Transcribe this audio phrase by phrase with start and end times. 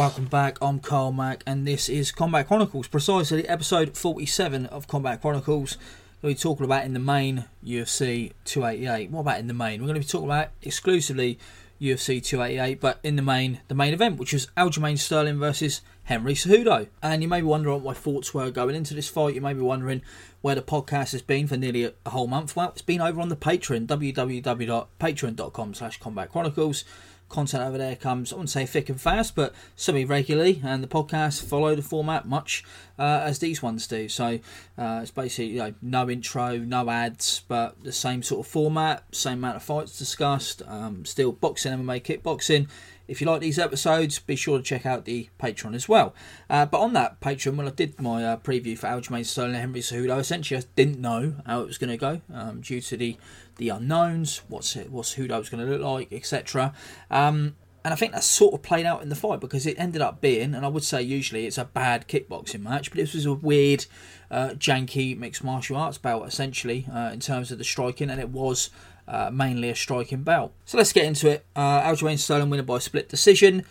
[0.00, 5.20] Welcome back, I'm Carl Mack, and this is Combat Chronicles, precisely episode 47 of Combat
[5.20, 5.76] Chronicles.
[6.22, 9.10] We're talking about in the main UFC 288.
[9.10, 9.78] What about in the main?
[9.78, 11.38] We're going to be talking about exclusively
[11.82, 16.32] UFC 288, but in the main, the main event, which was Aljamain Sterling versus Henry
[16.32, 16.88] Cejudo.
[17.02, 19.34] And you may be wondering what my thoughts were going into this fight.
[19.34, 20.00] You may be wondering
[20.40, 22.56] where the podcast has been for nearly a, a whole month.
[22.56, 26.84] Well, it's been over on the Patreon, www.patreon.com slash Combat Chronicles
[27.30, 30.88] content over there comes, I wouldn't say thick and fast, but semi regularly, and the
[30.88, 32.62] podcasts follow the format much
[32.98, 34.08] uh, as these ones do.
[34.08, 34.40] So
[34.76, 39.04] uh, it's basically you know, no intro, no ads, but the same sort of format,
[39.12, 42.68] same amount of fights discussed, um, still boxing, MMA, kickboxing.
[43.10, 46.14] If you like these episodes, be sure to check out the Patreon as well.
[46.48, 49.60] Uh, but on that Patreon, when I did my uh, preview for Aljamain Sterling and
[49.60, 52.96] Henry Cejudo, essentially I didn't know how it was going to go um, due to
[52.96, 53.16] the
[53.56, 56.72] the unknowns, what's it, what's Cejudo was going to look like, etc.
[57.10, 60.02] Um, and I think that sort of played out in the fight because it ended
[60.02, 63.26] up being, and I would say usually it's a bad kickboxing match, but this was
[63.26, 63.86] a weird,
[64.30, 68.28] uh, janky mixed martial arts bout essentially uh, in terms of the striking, and it
[68.28, 68.70] was
[69.10, 70.52] uh, mainly a striking bout.
[70.64, 71.44] So let's get into it.
[71.56, 73.64] Uh, Aljamain Sterling winner by split decision.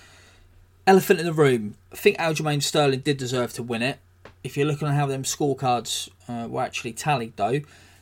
[0.86, 1.76] Elephant in the room.
[1.94, 4.00] I think Aljamain Sterling did deserve to win it.
[4.44, 7.62] If you're looking at how them scorecards uh, were actually tallied, though,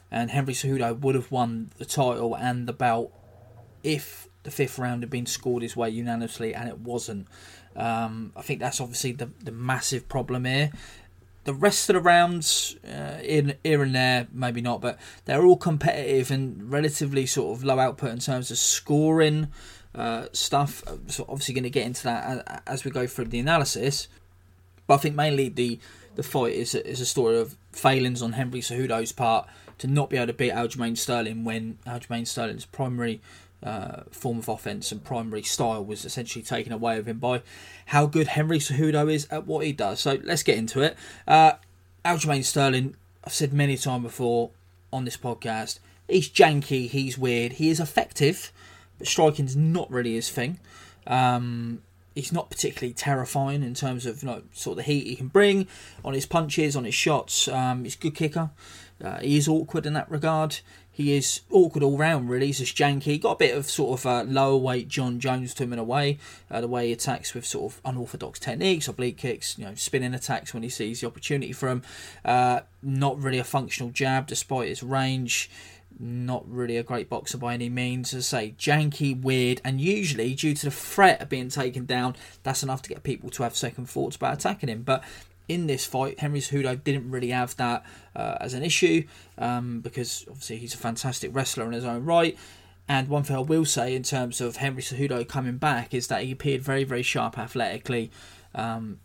[0.09, 3.11] and Henry Cejudo would have won the title and the belt
[3.83, 7.27] if the fifth round had been scored his way unanimously, and it wasn't.
[7.75, 10.71] Um, I think that's obviously the, the massive problem here.
[11.47, 15.55] The rest of the rounds, uh, in here and there, maybe not, but they're all
[15.55, 19.47] competitive and relatively sort of low output in terms of scoring
[19.95, 20.83] uh, stuff.
[21.07, 24.09] So obviously going to get into that as we go through the analysis.
[24.87, 25.79] But I think mainly the
[26.15, 29.47] the fight is a, is a story of failings on Henry Cejudo's part
[29.77, 33.21] to not be able to beat Aljamain Sterling when Aljamain Sterling's primary
[33.63, 37.41] uh, form of offense and primary style was essentially taken away of him by
[37.87, 39.99] how good Henry Cejudo is at what he does.
[39.99, 40.95] So let's get into it.
[41.27, 41.53] Uh,
[42.05, 44.51] Aljamain Sterling, I've said many times before
[44.93, 48.51] on this podcast, he's janky, he's weird, he is effective,
[48.97, 50.59] but striking's not really his thing.
[51.05, 51.81] Um,
[52.15, 55.27] he's not particularly terrifying in terms of you know, sort of the heat he can
[55.27, 55.67] bring
[56.03, 57.47] on his punches, on his shots.
[57.47, 58.49] Um, he's a good kicker.
[59.03, 60.59] Uh, he is awkward in that regard.
[60.97, 62.47] He is awkward all round, really.
[62.47, 63.21] He's just janky.
[63.21, 65.83] Got a bit of sort of uh, lower weight Jon Jones to him in a
[65.83, 66.17] way.
[66.49, 70.15] Uh, the way he attacks with sort of unorthodox techniques, oblique kicks, you know, spinning
[70.15, 71.83] attacks when he sees the opportunity for him.
[72.25, 75.51] Uh, not really a functional jab, despite his range.
[75.99, 78.11] Not really a great boxer by any means.
[78.15, 82.15] As I say, janky, weird, and usually due to the threat of being taken down,
[82.41, 84.81] that's enough to get people to have second thoughts about attacking him.
[84.81, 85.03] But
[85.47, 87.85] in this fight, Henry Cejudo didn't really have that
[88.15, 89.05] uh, as an issue
[89.37, 92.37] um, because obviously he's a fantastic wrestler in his own right.
[92.89, 96.23] And one thing I will say in terms of Henry Cejudo coming back is that
[96.23, 98.11] he appeared very, very sharp athletically.
[98.55, 98.99] Um,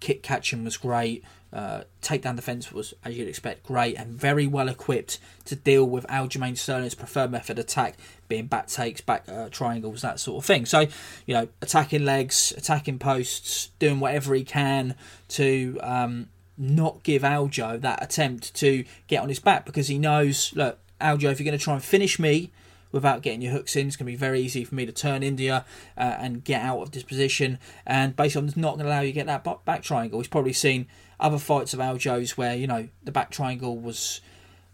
[0.00, 1.24] kick catching was great.
[1.50, 6.06] Uh, takedown defense was, as you'd expect, great and very well equipped to deal with
[6.08, 7.96] Aljamain Sterling's preferred method attack,
[8.28, 10.66] being back takes, back uh, triangles, that sort of thing.
[10.66, 10.80] So,
[11.26, 14.94] you know, attacking legs, attacking posts, doing whatever he can
[15.28, 16.28] to um,
[16.58, 21.30] not give Aljo that attempt to get on his back because he knows, look, Aljo,
[21.30, 22.50] if you're going to try and finish me,
[22.92, 23.86] without getting your hooks in.
[23.86, 25.64] It's going to be very easy for me to turn India
[25.96, 27.58] uh, and get out of this position.
[27.86, 30.20] And basically, I'm just not going to allow you to get that back triangle.
[30.20, 30.86] He's probably seen
[31.20, 34.20] other fights of Aljo's where you know the back triangle was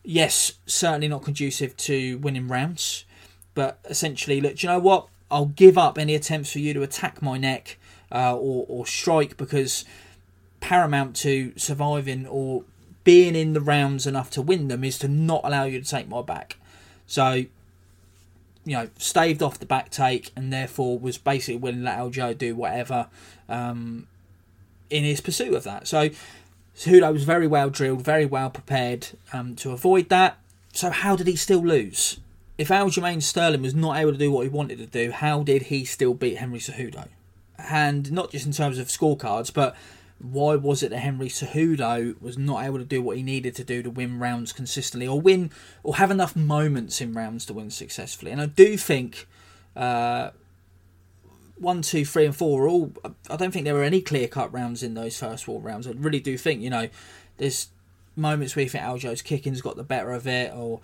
[0.03, 3.05] yes certainly not conducive to winning rounds,
[3.55, 5.09] but essentially look, you know what?
[5.31, 7.79] I'll give up any attempts for you to attack my neck
[8.13, 9.85] uh, or or strike because
[10.61, 12.65] paramount to surviving or
[13.05, 16.09] being in the rounds enough to win them is to not allow you to take
[16.09, 16.57] my back.
[17.07, 17.45] So,
[18.65, 22.37] you know, staved off the back take and therefore was basically willing to let Aljo
[22.37, 23.09] do whatever
[23.49, 24.07] um,
[24.91, 25.87] in his pursuit of that.
[25.87, 26.11] So,
[26.77, 30.39] Cejudo was very well drilled, very well prepared um, to avoid that.
[30.73, 32.19] So, how did he still lose?
[32.57, 35.63] If Aljamain Sterling was not able to do what he wanted to do, how did
[35.63, 37.09] he still beat Henry Cejudo?
[37.59, 39.77] And not just in terms of scorecards, but
[40.19, 43.65] why was it that Henry Cejudo was not able to do what he needed to
[43.65, 45.51] do to win rounds consistently or win
[45.83, 48.31] or have enough moments in rounds to win successfully?
[48.31, 49.27] And I do think
[49.77, 50.31] uh,
[51.57, 52.93] one, two, three, and four are all.
[53.29, 55.87] I don't think there were any clear cut rounds in those first four rounds.
[55.87, 56.89] I really do think, you know,
[57.37, 57.69] there's
[58.17, 60.81] moments where you think Aljo's kicking's got the better of it or.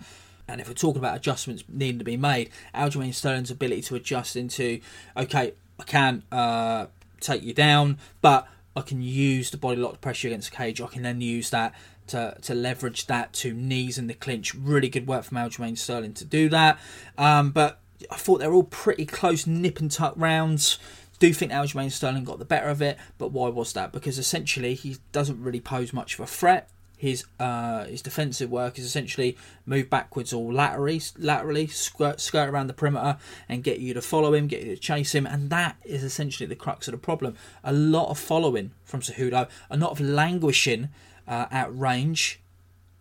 [0.47, 4.35] And if we're talking about adjustments needing to be made, Aljamain Sterling's ability to adjust
[4.35, 4.81] into,
[5.15, 6.87] okay, I can uh,
[7.21, 10.81] take you down, but I can use the body lock pressure against the cage.
[10.81, 11.73] I can then use that
[12.07, 14.55] to, to leverage that to knees in the clinch.
[14.55, 16.79] Really good work from Aljamain Sterling to do that.
[17.17, 17.79] Um, but
[18.09, 20.79] I thought they're all pretty close nip and tuck rounds.
[21.19, 23.91] Do think Aljamain Sterling got the better of it, but why was that?
[23.91, 26.69] Because essentially he doesn't really pose much of a threat.
[27.01, 32.67] His uh, his defensive work is essentially move backwards or laterally, laterally skirt, skirt around
[32.67, 33.17] the perimeter
[33.49, 36.45] and get you to follow him, get you to chase him, and that is essentially
[36.45, 37.35] the crux of the problem.
[37.63, 40.89] A lot of following from Cejudo, a lot of languishing
[41.27, 42.39] uh, at range,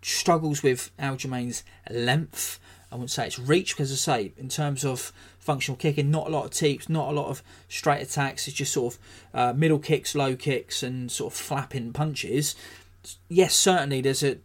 [0.01, 2.59] struggles with Aljamain's length.
[2.91, 6.27] I wouldn't say it's reach because, as I say, in terms of functional kicking, not
[6.27, 8.49] a lot of teeps, not a lot of straight attacks.
[8.49, 9.01] It's just sort of
[9.35, 12.57] uh, middle kicks, low kicks, and sort of flapping punches
[13.29, 14.37] yes, certainly there's a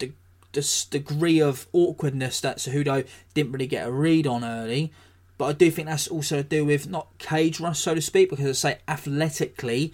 [0.56, 4.92] this degree of awkwardness that Cejudo didn't really get a read on early.
[5.38, 8.30] But I do think that's also to do with not cage rush, so to speak,
[8.30, 9.94] because I say athletically,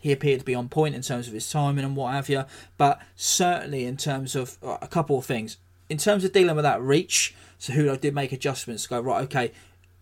[0.00, 2.44] he appeared to be on point in terms of his timing and what have you.
[2.76, 5.58] But certainly in terms of uh, a couple of things,
[5.88, 8.86] in terms of dealing with that reach, Cejudo did make adjustments.
[8.86, 9.52] Go right, okay,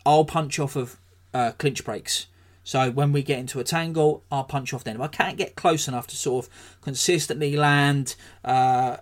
[0.07, 0.97] I'll punch off of
[1.35, 2.27] uh, clinch breaks.
[2.69, 4.97] So when we get into a tangle, I'll punch off then.
[4.97, 8.99] If I can't get close enough to sort of consistently land uh,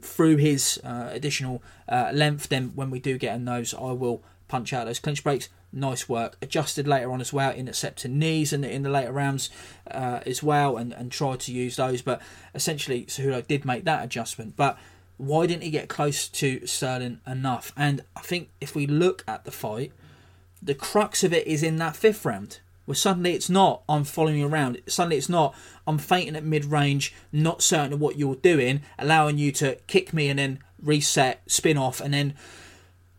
[0.00, 4.22] through his uh, additional uh, length, then when we do get in those, I will
[4.48, 5.50] punch out those clinch breaks.
[5.74, 6.38] Nice work.
[6.40, 9.50] Adjusted later on as well, intercepting knees in the, in the later rounds
[9.90, 12.00] uh, as well, and, and tried to use those.
[12.00, 12.22] But
[12.54, 14.56] essentially, Cejudo did make that adjustment.
[14.56, 14.78] But
[15.18, 17.74] why didn't he get close to Sterling enough?
[17.76, 19.92] And I think if we look at the fight,
[20.62, 22.60] the crux of it is in that fifth round
[22.92, 24.82] where suddenly it's not I'm following you around.
[24.86, 25.54] Suddenly it's not
[25.86, 30.12] I'm fainting at mid range, not certain of what you're doing, allowing you to kick
[30.12, 32.34] me and then reset, spin off, and then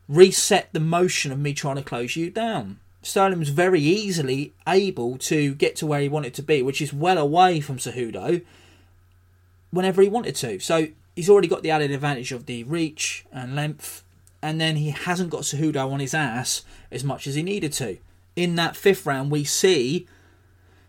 [0.08, 2.80] reset the motion of me trying to close you down.
[3.02, 6.94] Sterling was very easily able to get to where he wanted to be, which is
[6.94, 8.44] well away from Cejudo,
[9.72, 10.60] whenever he wanted to.
[10.60, 14.04] So he's already got the added advantage of the reach and length,
[14.40, 17.98] and then he hasn't got Cejudo on his ass as much as he needed to
[18.36, 20.08] in that fifth round, we see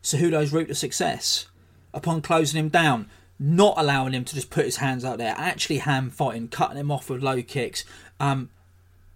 [0.03, 1.47] Cejudo's route to success
[1.93, 3.09] upon closing him down,
[3.39, 6.91] not allowing him to just put his hands out there, actually hand fighting, cutting him
[6.91, 7.85] off with low kicks,
[8.21, 8.51] um,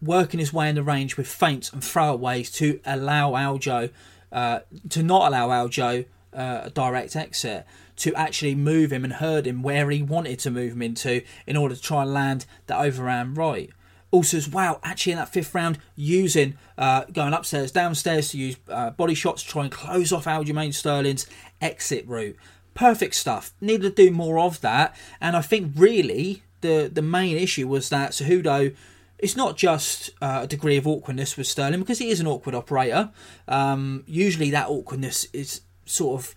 [0.00, 3.90] working his way in the range with feints and throwaways to allow Aljo,
[4.32, 4.60] uh,
[4.90, 7.66] to not allow Aljo uh, a direct exit,
[7.96, 11.56] to actually move him and herd him where he wanted to move him into in
[11.56, 13.70] order to try and land that overhand right
[14.10, 18.56] also as well actually in that fifth round using uh, going upstairs downstairs to use
[18.69, 21.27] uh, body shots to try and close off Aljamain Sterling's
[21.60, 22.36] exit route.
[22.74, 23.53] Perfect stuff.
[23.60, 24.96] Need to do more of that.
[25.20, 28.74] And I think really the the main issue was that Cejudo
[29.19, 32.55] it's not just uh, a degree of awkwardness with Sterling because he is an awkward
[32.55, 33.10] operator.
[33.48, 36.34] Um, usually that awkwardness is sort of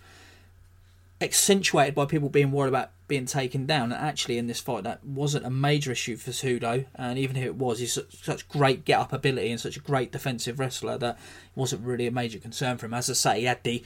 [1.20, 3.92] accentuated by people being worried about being taken down.
[3.92, 6.86] And actually, in this fight, that wasn't a major issue for Cejudo.
[6.94, 10.12] And even if it was, he's such great get up ability and such a great
[10.12, 11.20] defensive wrestler that it
[11.54, 12.94] wasn't really a major concern for him.
[12.94, 13.82] As I say, he had the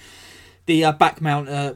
[0.66, 1.75] the uh, back mount uh,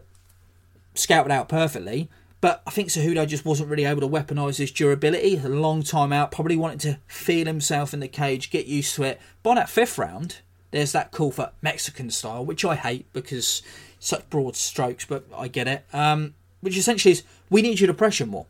[0.94, 2.08] scouted out perfectly.
[2.40, 5.36] But I think Cejudo just wasn't really able to weaponise his durability.
[5.38, 9.02] A long time out, probably wanted to feel himself in the cage, get used to
[9.02, 9.20] it.
[9.42, 10.36] By that fifth round,
[10.70, 13.60] there's that call for Mexican style, which I hate because
[13.98, 15.84] such broad strokes, but I get it.
[15.92, 18.46] Um, which essentially is we need you to pressure more.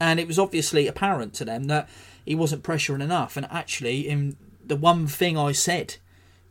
[0.00, 1.88] And it was obviously apparent to them that
[2.24, 3.36] he wasn't pressuring enough.
[3.36, 5.96] And actually, in the one thing I said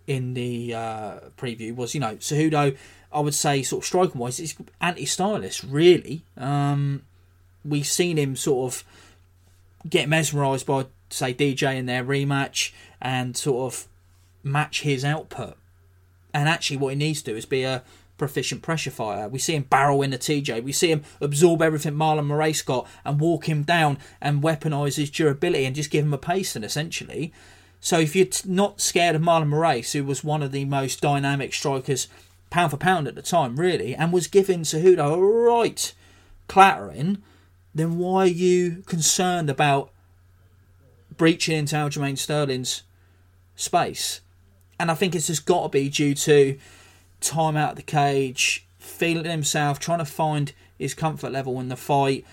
[0.08, 2.78] in the uh, preview was, you know, Cejudo,
[3.12, 6.24] I would say, sort of striking wise, is anti-stylist, really.
[6.38, 7.04] Um,
[7.64, 8.84] we've seen him sort of
[9.90, 13.88] get mesmerised by, say, DJ in their rematch and sort of
[14.44, 15.58] match his output.
[16.34, 17.84] And actually, what he needs to do is be a
[18.22, 19.28] proficient pressure fighter.
[19.28, 20.64] We see him barrel in the TJ.
[20.64, 25.10] We see him absorb everything Marlon Moraes got and walk him down and weaponize his
[25.10, 27.34] durability and just give him a pacing essentially.
[27.80, 31.52] So if you're not scared of Marlon Moraes, who was one of the most dynamic
[31.52, 32.10] strikers
[32.52, 35.92] pound for pound at the time, really, and was giving Cejudo a right
[36.48, 37.24] clattering,
[37.74, 39.90] then why are you concerned about
[41.18, 42.84] breaching into Aljamain Sterling's
[43.56, 44.22] space?
[44.80, 46.60] And I think it's just got to be due to
[47.22, 51.76] time out of the cage, feeling himself, trying to find his comfort level in the
[51.76, 52.26] fight.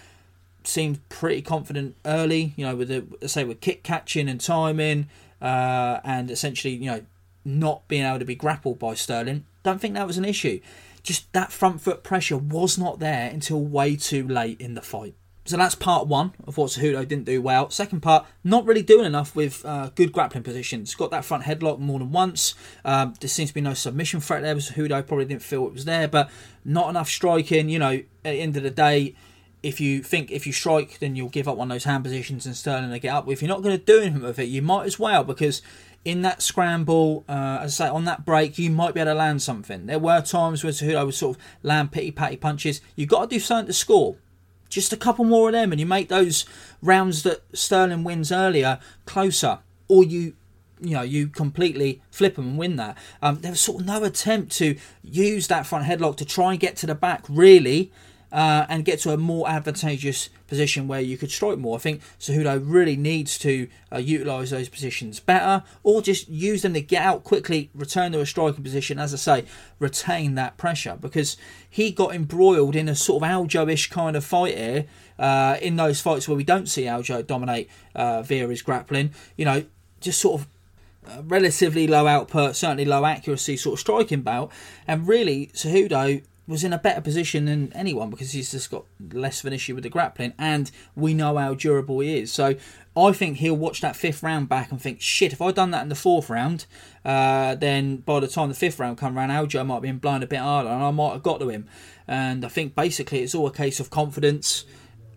[0.64, 5.08] Seemed pretty confident early, you know, with the say with kick catching and timing,
[5.40, 7.02] uh, and essentially, you know,
[7.44, 9.44] not being able to be grappled by Sterling.
[9.62, 10.60] Don't think that was an issue.
[11.02, 15.14] Just that front foot pressure was not there until way too late in the fight.
[15.48, 17.70] So that's part one of what Cejudo didn't do well.
[17.70, 20.94] Second part, not really doing enough with uh, good grappling positions.
[20.94, 22.54] Got that front headlock more than once.
[22.84, 24.54] Um, there seems to be no submission threat there.
[24.56, 26.30] Cejudo probably didn't feel it was there, but
[26.66, 27.70] not enough striking.
[27.70, 29.14] You know, at the end of the day,
[29.62, 32.44] if you think if you strike, then you'll give up one of those hand positions
[32.44, 33.26] and Sterling to get up.
[33.26, 35.62] If you're not going to do anything with it, you might as well because
[36.04, 39.14] in that scramble, uh, as I say, on that break, you might be able to
[39.14, 39.86] land something.
[39.86, 42.82] There were times where Cejudo would sort of land pity patty punches.
[42.96, 44.16] You've got to do something to score
[44.68, 46.44] just a couple more of them, and you make those
[46.82, 50.34] rounds that Sterling wins earlier closer, or you
[50.80, 52.96] you know you completely flip them and win that.
[53.22, 56.60] Um, there was sort of no attempt to use that front headlock to try and
[56.60, 57.92] get to the back really,
[58.32, 61.76] uh, and get to a more advantageous position where you could strike more.
[61.76, 66.74] I think Cejudo really needs to uh, utilise those positions better, or just use them
[66.74, 68.98] to get out quickly, return to a striking position.
[68.98, 69.44] As I say,
[69.78, 71.36] retain that pressure because
[71.68, 74.86] he got embroiled in a sort of Aljo-ish kind of fight here.
[75.18, 79.44] Uh, in those fights where we don't see Aljo dominate uh, via his grappling, you
[79.44, 79.64] know,
[80.00, 80.46] just sort of
[81.08, 84.52] uh, relatively low output, certainly low accuracy sort of striking bout.
[84.86, 89.40] And really, Cejudo was in a better position than anyone because he's just got less
[89.40, 92.32] of an issue with the grappling, and we know how durable he is.
[92.32, 92.56] So
[92.96, 95.82] I think he'll watch that fifth round back and think, shit, if I'd done that
[95.82, 96.64] in the fourth round,
[97.04, 100.24] uh, then by the time the fifth round come around, Aljo might have been blind
[100.24, 101.68] a bit harder, and I might have got to him.
[102.08, 104.64] And I think basically it's all a case of confidence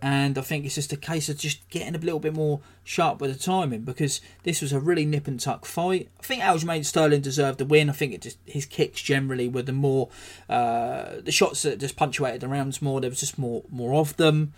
[0.01, 3.21] and I think it's just a case of just getting a little bit more sharp
[3.21, 6.09] with the timing because this was a really nip and tuck fight.
[6.19, 7.89] I think Aljamain Sterling deserved the win.
[7.89, 10.09] I think it just his kicks generally were the more
[10.49, 12.99] uh, the shots that just punctuated the rounds more.
[12.99, 14.53] There was just more more of them.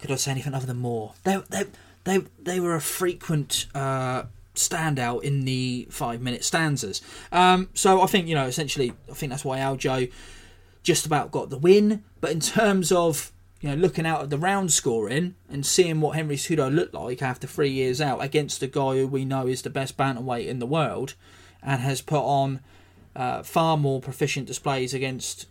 [0.00, 1.14] Could I say anything other than more?
[1.24, 1.64] They they
[2.04, 3.66] they they were a frequent.
[3.74, 4.24] Uh,
[4.54, 7.00] standout in the five minute stanzas.
[7.30, 10.10] Um, so I think, you know, essentially, I think that's why Aljo
[10.82, 12.02] just about got the win.
[12.20, 16.16] But in terms of you know, looking out at the round scoring and seeing what
[16.16, 19.62] Henry Cejudo looked like after three years out against a guy who we know is
[19.62, 21.14] the best bantamweight in the world
[21.62, 22.60] and has put on
[23.16, 25.46] uh, far more proficient displays against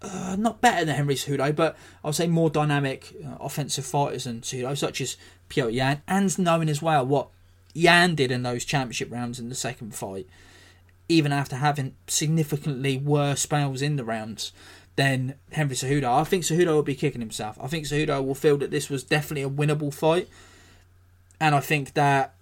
[0.00, 4.24] uh, not better than Henry Cejudo, but I would say more dynamic uh, offensive fighters
[4.24, 5.16] than Cejudo, such as
[5.50, 7.30] Petr Yan, and knowing as well what
[7.74, 10.28] Yan did in those championship rounds in the second fight,
[11.08, 14.52] even after having significantly worse spells in the rounds
[14.98, 16.10] than Henry Cejudo.
[16.10, 17.56] I think Cejudo will be kicking himself.
[17.62, 20.28] I think Cejudo will feel that this was definitely a winnable fight.
[21.40, 22.34] And I think that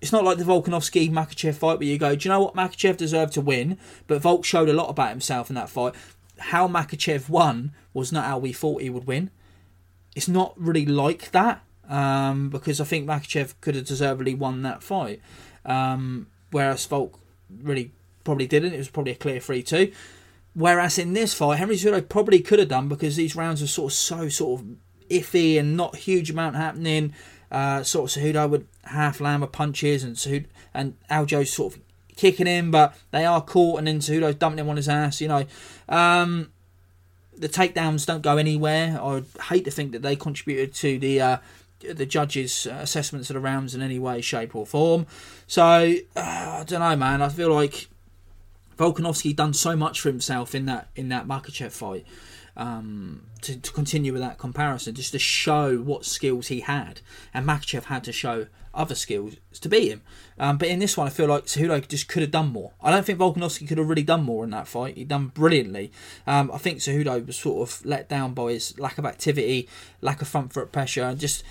[0.00, 2.56] it's not like the Volkanovski Makhachev fight where you go, do you know what?
[2.56, 5.94] Makhachev deserved to win, but Volk showed a lot about himself in that fight.
[6.40, 9.30] How Makhachev won was not how we thought he would win.
[10.16, 14.82] It's not really like that um, because I think Makhachev could have deservedly won that
[14.82, 15.20] fight.
[15.64, 17.20] Um, whereas Volk
[17.62, 17.92] really
[18.24, 18.74] probably didn't.
[18.74, 19.92] It was probably a clear 3 2.
[20.54, 23.92] Whereas in this fight, Henry Cejudo probably could have done because these rounds are sort
[23.92, 24.66] of so sort of
[25.08, 27.14] iffy and not huge amount happening.
[27.50, 31.80] Uh, sort of Cejudo would half land with punches and Cejudo, and Aljo's sort of
[32.16, 35.20] kicking him, but they are caught and then Cejudo's dumping him on his ass.
[35.20, 35.46] You know,
[35.88, 36.50] um,
[37.36, 38.98] the takedowns don't go anywhere.
[39.00, 41.36] I hate to think that they contributed to the uh,
[41.80, 45.06] the judges' assessments of the rounds in any way, shape, or form.
[45.46, 45.62] So
[46.16, 46.20] uh,
[46.60, 47.22] I don't know, man.
[47.22, 47.88] I feel like
[48.80, 52.06] Volkanovski done so much for himself in that in that Makhachev fight.
[52.56, 57.00] Um, to, to, continue with that comparison, just to show what skills he had,
[57.32, 60.02] and Makhachev had to show other skills to beat him.
[60.38, 62.72] Um, but in this one, I feel like Cejudo just could have done more.
[62.82, 64.96] I don't think Volkanovski could have really done more in that fight.
[64.96, 65.92] He done brilliantly.
[66.26, 69.68] Um, I think Cejudo was sort of let down by his lack of activity,
[70.00, 71.44] lack of front foot pressure, and just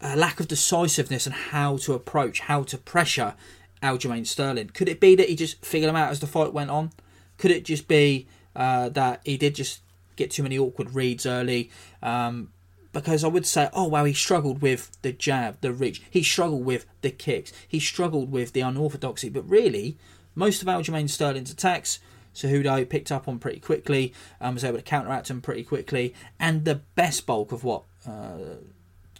[0.00, 3.34] a lack of decisiveness and how to approach, how to pressure
[3.82, 4.68] Aljamain Sterling.
[4.68, 6.90] Could it be that he just figured him out as the fight went on?
[7.36, 9.80] Could it just be uh, that he did just
[10.16, 11.70] get too many awkward reads early?
[12.02, 12.50] Um,
[12.92, 16.02] because I would say, oh wow, he struggled with the jab, the reach.
[16.10, 17.52] He struggled with the kicks.
[17.66, 19.28] He struggled with the unorthodoxy.
[19.28, 19.98] But really,
[20.34, 22.00] most of Aljamain Sterling's attacks,
[22.34, 26.64] Cejudo picked up on pretty quickly, um, was able to counteract them pretty quickly, and
[26.64, 28.56] the best bulk of what uh,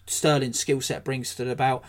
[0.07, 1.85] Sterling's skill set brings to the bout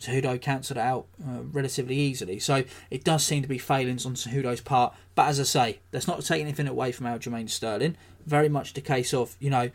[0.00, 2.38] Cejudo cancelled out uh, relatively easily.
[2.38, 4.94] So it does seem to be failings on Cejudo's part.
[5.14, 7.96] But as I say, that's not take anything away from Aljamain Sterling.
[8.26, 9.70] Very much the case of, you know,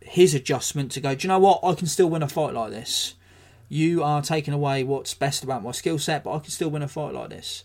[0.00, 1.60] his adjustment to go, do you know what?
[1.62, 3.14] I can still win a fight like this.
[3.68, 6.82] You are taking away what's best about my skill set, but I can still win
[6.82, 7.64] a fight like this.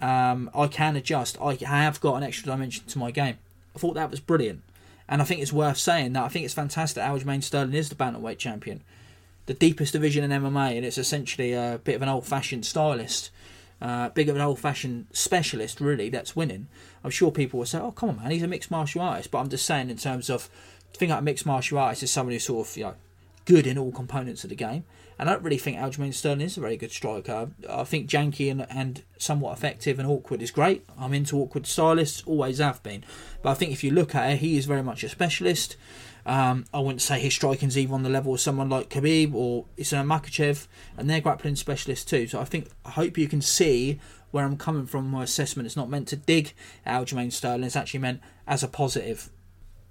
[0.00, 1.36] Um, I can adjust.
[1.40, 3.38] I have got an extra dimension to my game.
[3.74, 4.62] I thought that was brilliant.
[5.08, 7.94] And I think it's worth saying that I think it's fantastic Aljamain Sterling is the
[7.94, 8.82] bantamweight champion.
[9.46, 13.30] The deepest division in MMA, and it's essentially a bit of an old fashioned stylist,
[13.82, 16.68] uh, big of an old fashioned specialist, really, that's winning.
[17.02, 19.30] I'm sure people will say, oh, come on, man, he's a mixed martial artist.
[19.30, 20.48] But I'm just saying, in terms of,
[20.94, 22.94] think like a mixed martial artist is someone who's sort of, you know,
[23.44, 24.84] good in all components of the game.
[25.18, 27.50] And I don't really think Aljamain Sterling is a very good striker.
[27.68, 30.84] I think janky and, and somewhat effective and awkward is great.
[30.98, 33.04] I'm into awkward stylists, always have been.
[33.42, 35.76] But I think if you look at it, he is very much a specialist.
[36.26, 39.66] Um, I wouldn't say his striking's even on the level of someone like Khabib or
[39.76, 40.66] Islam Makhachev,
[40.96, 42.26] and they're grappling specialists too.
[42.26, 44.00] So I think I hope you can see
[44.30, 45.10] where I'm coming from.
[45.10, 46.54] My assessment It's not meant to dig
[46.86, 49.30] Aljamain Sterling; it's actually meant as a positive.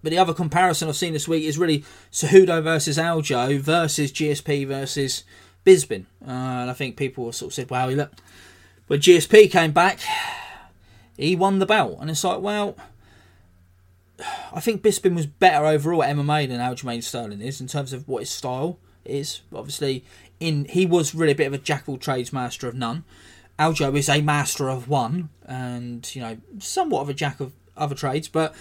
[0.02, 4.68] But the other comparison I've seen this week is really Cejudo versus Aljo versus GSP
[4.68, 5.24] versus
[5.66, 8.12] Bisping, Uh, and I think people sort of said, wow, look,
[8.88, 10.00] when GSP came back,
[11.16, 12.00] he won the belt.
[12.02, 12.76] And it's like, well,
[14.54, 18.08] I think Bisping was better overall at MMA than Aljamain Sterling is in terms of
[18.08, 19.42] what his style is.
[19.54, 20.04] Obviously,
[20.40, 23.04] in he was really a bit of a jack of all trades, master of none.
[23.60, 27.96] Aljo is a master of one, and you know, somewhat of a jack of other
[27.96, 28.56] trades, but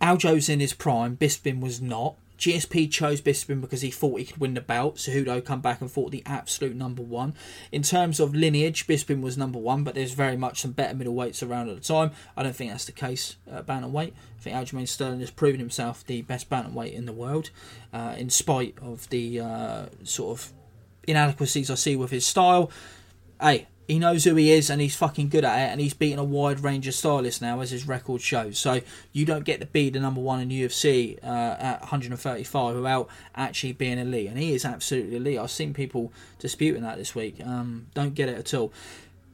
[0.00, 2.16] Aljo's in his prime, Bisping was not.
[2.38, 4.96] GSP chose Bisping because he thought he could win the belt.
[4.96, 7.34] Cejudo come back and fought the absolute number one.
[7.72, 11.46] In terms of lineage, Bisping was number one, but there's very much some better middleweights
[11.46, 12.10] around at the time.
[12.36, 14.12] I don't think that's the case at bantamweight.
[14.12, 17.50] I think Aljamain Sterling has proven himself the best bantamweight in the world,
[17.92, 20.52] uh, in spite of the uh, sort of
[21.06, 22.70] inadequacies I see with his style.
[23.40, 26.18] Hey, he knows who he is and he's fucking good at it and he's beaten
[26.18, 28.58] a wide range of stylists now as his record shows.
[28.58, 28.80] So
[29.12, 33.72] you don't get to be the number one in UFC uh, at 135 without actually
[33.72, 34.28] being elite.
[34.28, 35.38] And he is absolutely elite.
[35.38, 37.36] I've seen people disputing that this week.
[37.44, 38.72] Um, don't get it at all.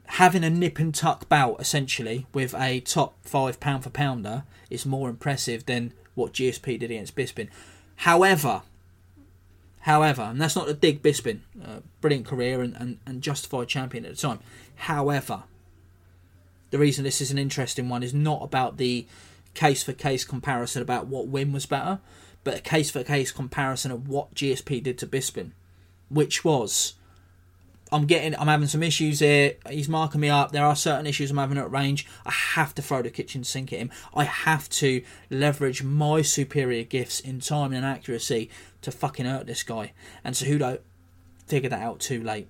[0.05, 4.85] Having a nip and tuck bout essentially with a top five pound for pounder is
[4.85, 7.49] more impressive than what GSP did against Bisping.
[7.97, 8.61] However
[9.83, 14.05] However, and that's not a dig Bisping, uh, brilliant career and, and, and justified champion
[14.05, 14.39] at the time.
[14.75, 15.43] However,
[16.71, 19.05] the reason this is an interesting one is not about the
[19.53, 21.99] case for case comparison about what win was better,
[22.45, 25.51] but a case for case comparison of what GSP did to Bisping,
[26.07, 26.93] which was
[27.93, 29.53] I'm getting, I'm having some issues here.
[29.69, 30.51] He's marking me up.
[30.51, 32.07] There are certain issues I'm having at range.
[32.25, 33.91] I have to throw the kitchen sink at him.
[34.15, 38.49] I have to leverage my superior gifts in time and accuracy
[38.81, 39.93] to fucking hurt this guy.
[40.23, 40.79] And Cejudo
[41.45, 42.47] figured that out too late.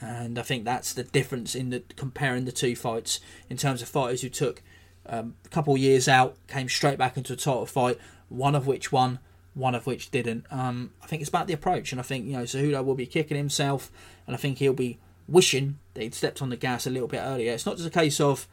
[0.00, 3.88] And I think that's the difference in the comparing the two fights in terms of
[3.88, 4.62] fighters who took
[5.06, 8.90] um, a couple years out, came straight back into a title fight, one of which
[8.90, 9.20] won,
[9.54, 10.46] one of which didn't.
[10.50, 13.06] Um, I think it's about the approach, and I think you know Cejudo will be
[13.06, 13.90] kicking himself
[14.26, 17.18] and I think he'll be wishing that he'd stepped on the gas a little bit
[17.18, 17.52] earlier.
[17.52, 18.46] It's not just a case of,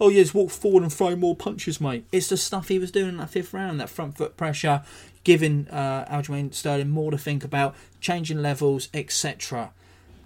[0.00, 2.04] oh yeah, just walk forward and throw more punches, mate.
[2.12, 4.82] It's the stuff he was doing in that fifth round, that front foot pressure,
[5.24, 9.72] giving uh, Aljamain Sterling more to think about, changing levels, etc.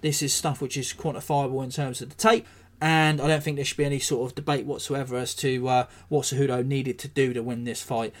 [0.01, 2.45] This is stuff which is quantifiable in terms of the tape.
[2.81, 5.87] And I don't think there should be any sort of debate whatsoever as to uh,
[6.09, 8.13] what Cejudo needed to do to win this fight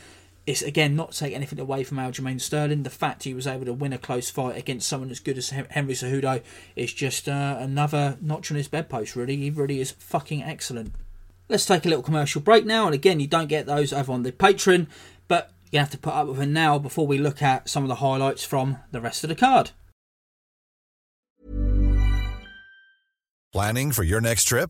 [0.47, 2.83] it's again not take anything away from Aljamain Sterling.
[2.83, 5.49] The fact he was able to win a close fight against someone as good as
[5.49, 6.41] Henry Cejudo
[6.75, 9.15] is just uh, another notch on his bedpost.
[9.15, 10.93] Really, he really is fucking excellent.
[11.49, 14.23] Let's take a little commercial break now, and again, you don't get those over on
[14.23, 14.87] the Patreon,
[15.27, 17.89] but you have to put up with them now before we look at some of
[17.89, 19.71] the highlights from the rest of the card.
[23.51, 24.69] Planning for your next trip?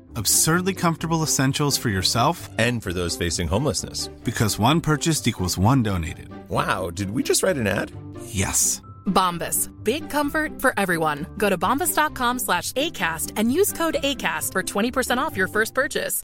[0.15, 4.07] Absurdly comfortable essentials for yourself And for those facing homelessness.
[4.23, 6.29] because one purchased equals one donated.
[6.49, 7.91] Wow, did we just write an ad?
[8.25, 8.81] Yes.
[9.07, 9.69] Bombas.
[9.83, 11.25] Big comfort for everyone.
[11.37, 16.21] Go to bombas.com slash ACAST and use code ACAST for 20% off your first purchase.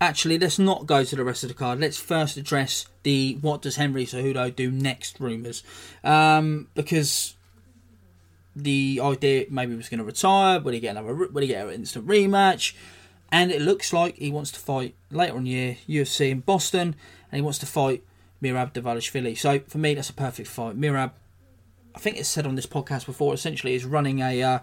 [0.00, 1.80] Actually, let's not go to the rest of the card.
[1.80, 5.62] Let's first address the what does Henry Cejudo do next rumours,
[6.02, 7.36] um, because
[8.56, 10.60] the idea maybe he was going to retire.
[10.60, 11.14] Will he get another?
[11.14, 12.74] Will he get an instant rematch?
[13.32, 16.94] And it looks like he wants to fight later the year UFC in Boston,
[17.30, 18.04] and he wants to fight
[18.42, 19.36] Merab Davalishvili.
[19.36, 20.78] So for me, that's a perfect fight.
[20.78, 21.12] Merab,
[21.94, 24.58] I think it's said on this podcast before, essentially is running a uh,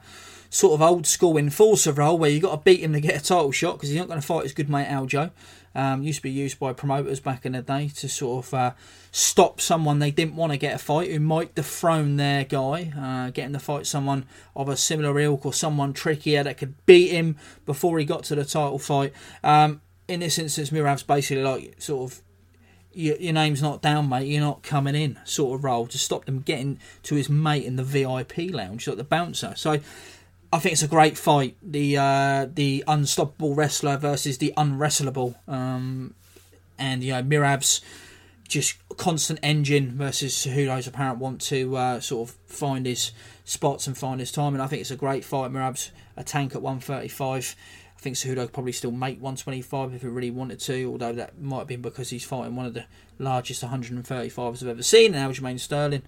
[0.49, 3.23] sort of old school enforcer role where you got to beat him to get a
[3.23, 5.31] title shot because he's not going to fight his good mate Aljo.
[5.73, 8.71] Um, used to be used by promoters back in the day to sort of uh,
[9.11, 13.29] stop someone they didn't want to get a fight who might dethrone their guy, uh,
[13.31, 17.37] getting to fight someone of a similar ilk or someone trickier that could beat him
[17.65, 19.13] before he got to the title fight.
[19.43, 22.21] Um, in this instance, Merab's basically like sort of
[22.93, 24.27] your, your name's not down, mate.
[24.27, 27.77] You're not coming in, sort of role to stop them getting to his mate in
[27.77, 29.53] the VIP lounge, like the bouncer.
[29.55, 29.79] So
[30.53, 31.55] I think it's a great fight.
[31.61, 36.13] The uh, the unstoppable wrestler versus the unwrestlable, um,
[36.77, 37.81] and you know Merab's
[38.49, 43.13] just constant engine versus Cejudo's apparent want to uh, sort of find his
[43.45, 44.53] spots and find his time.
[44.53, 45.51] And I think it's a great fight.
[45.51, 47.55] Merab's a tank at 135.
[47.97, 51.39] I think Cejudo could probably still make 125 if he really wanted to, although that
[51.39, 52.85] might have been because he's fighting one of the
[53.19, 56.01] largest 135s I've ever seen, and Aljamain Sterling,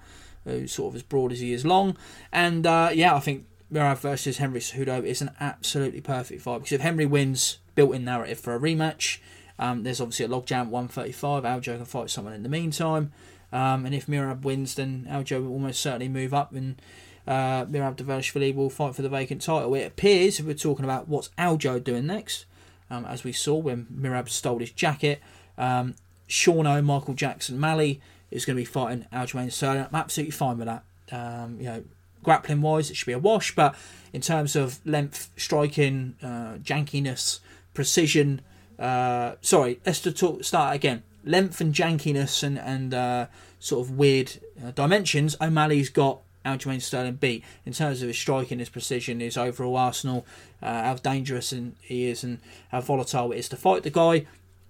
[0.43, 1.95] who's sort of as broad as he is long.
[2.31, 6.71] And uh, yeah, I think Merab versus Henry Cejudo is an absolutely perfect fight because
[6.71, 9.19] if Henry wins, built-in narrative for a rematch.
[9.59, 11.43] Um, there's obviously a logjam at 135.
[11.43, 13.11] Aljo can fight someone in the meantime.
[13.51, 16.81] Um, and if Merab wins, then Aljo will almost certainly move up and
[17.27, 19.73] uh, Merab Davalishvili will fight for the vacant title.
[19.75, 22.45] It appears, if we're talking about what's Aljo doing next,
[22.89, 25.21] um, as we saw when Merab stole his jacket,
[25.57, 25.95] um,
[26.27, 29.85] Shauno, Michael Jackson, Malley is going to be fighting Aljamain Sterling.
[29.85, 30.83] I'm absolutely fine with that.
[31.11, 31.83] Um, you know,
[32.23, 33.75] grappling wise, it should be a wash, but
[34.11, 37.39] in terms of length, striking, uh, jankiness,
[37.73, 38.41] precision,
[38.79, 41.03] uh, sorry, let's talk, start again.
[41.25, 43.27] Length and jankiness and, and uh,
[43.59, 44.33] sort of weird
[44.63, 47.43] uh, dimensions, O'Malley's got Aljamain Sterling beat.
[47.65, 50.25] In terms of his striking, his precision, his overall arsenal,
[50.61, 54.25] uh, how dangerous and he is and how volatile it is to fight the guy,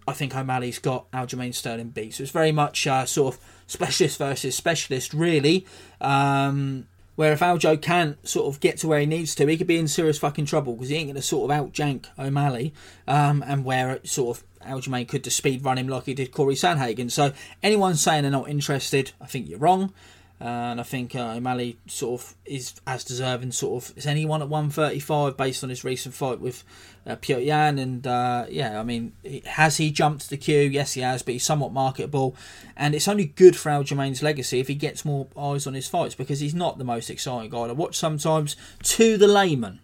[0.07, 2.15] I think O'Malley's got Aljamain Sterling beat.
[2.15, 5.65] So it's very much uh, sort of specialist versus specialist, really.
[6.01, 9.67] Um, where if Aljo can't sort of get to where he needs to, he could
[9.67, 12.73] be in serious fucking trouble because he ain't going to sort of outjank O'Malley.
[13.07, 16.55] Um, and where sort of Aljamain could just speed run him like he did Cory
[16.55, 17.11] Sandhagen.
[17.11, 19.93] So anyone saying they're not interested, I think you're wrong.
[20.45, 24.49] And I think uh, O'Malley sort of is as deserving sort of as anyone at
[24.49, 26.65] 135 based on his recent fight with
[27.07, 27.79] uh, Piotr Yan.
[27.79, 29.13] And uh, yeah, I mean,
[29.45, 30.59] has he jumped the queue?
[30.59, 32.35] Yes, he has, but he's somewhat marketable.
[32.75, 36.13] And it's only good for Aljamain's legacy if he gets more eyes on his fights
[36.13, 39.79] because he's not the most exciting guy to watch sometimes to the layman.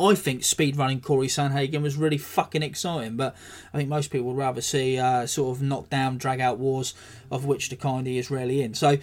[0.00, 3.36] I think speed running Cory Sandhagen was really fucking exciting, but
[3.72, 6.94] I think most people would rather see uh, sort of knockdown, drag out wars,
[7.30, 8.72] of which the kind he is rarely in.
[8.72, 8.96] So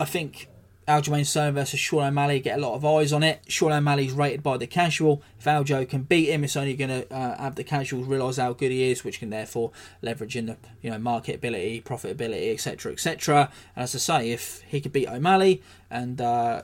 [0.00, 0.48] I think
[0.88, 3.40] Aljamain Sterling versus Sean O'Malley get a lot of eyes on it.
[3.46, 5.22] Sean O'Malley's rated by the casual.
[5.38, 8.54] If Aljo can beat him, it's only going to uh, have the casuals realise how
[8.54, 13.50] good he is, which can therefore leverage in the you know marketability, profitability, etc., etc.
[13.76, 16.62] And as I say, if he could beat O'Malley and uh,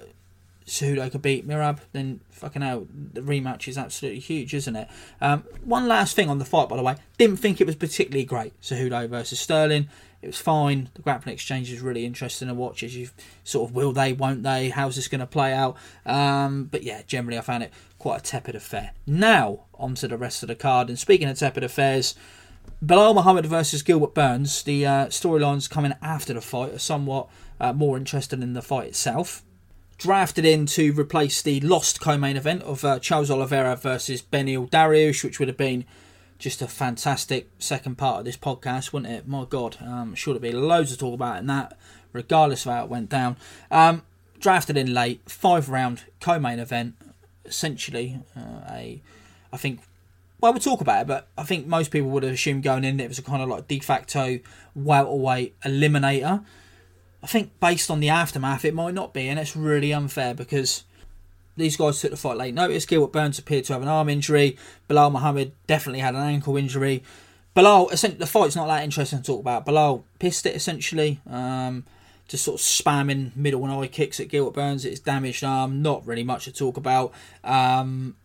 [0.67, 4.89] Cejudo could beat Merab, then fucking hell, the rematch is absolutely huge, isn't it?
[5.21, 8.25] Um, one last thing on the fight, by the way, didn't think it was particularly
[8.25, 8.59] great.
[8.63, 9.89] Cejudo versus Sterling,
[10.25, 10.89] it was fine.
[10.95, 12.83] The grappling exchange is really interesting to watch.
[12.83, 13.11] As you
[13.45, 14.71] sort of will they, won't they?
[14.71, 15.77] How's this going to play out?
[16.07, 18.93] Um, but yeah, generally I found it quite a tepid affair.
[19.07, 20.89] Now on to the rest of the card.
[20.89, 22.15] And speaking of tepid affairs,
[22.83, 24.63] Belal Muhammad versus Gilbert Burns.
[24.63, 27.29] The uh, storylines coming after the fight are somewhat
[27.61, 29.43] uh, more interesting in the fight itself.
[29.99, 35.23] Drafted in to replace the lost co-main event of uh, Charles Oliveira versus Beneil Dariush,
[35.23, 35.85] which would have been
[36.39, 39.29] just a fantastic second part of this podcast, wouldn't it?
[39.29, 41.77] My God, um, sure there'd be loads to talk about in that,
[42.13, 43.37] regardless of how it went down.
[43.71, 44.03] Um,
[44.41, 46.95] drafted in late, five round co-main event,
[47.45, 49.03] essentially uh, a,
[49.53, 49.81] I think.
[50.41, 53.01] Well, we'll talk about it, but I think most people would have assumed going in
[53.01, 54.41] it was a kind of like de facto
[54.75, 56.45] welterweight eliminator.
[57.23, 60.85] I think based on the aftermath, it might not be, and it's really unfair because
[61.57, 62.87] these guys took the fight late notice.
[62.87, 64.57] Gilbert Burns appeared to have an arm injury.
[64.89, 67.03] Belal Muhammad definitely had an ankle injury.
[67.57, 69.65] Essentially, the fight's not that interesting to talk about.
[69.65, 71.85] Belal pissed it essentially, um,
[72.27, 74.85] just sort of spamming middle and eye kicks at Gilbert Burns.
[74.85, 77.13] It's damaged arm, not really much to talk about.
[77.45, 78.17] Um,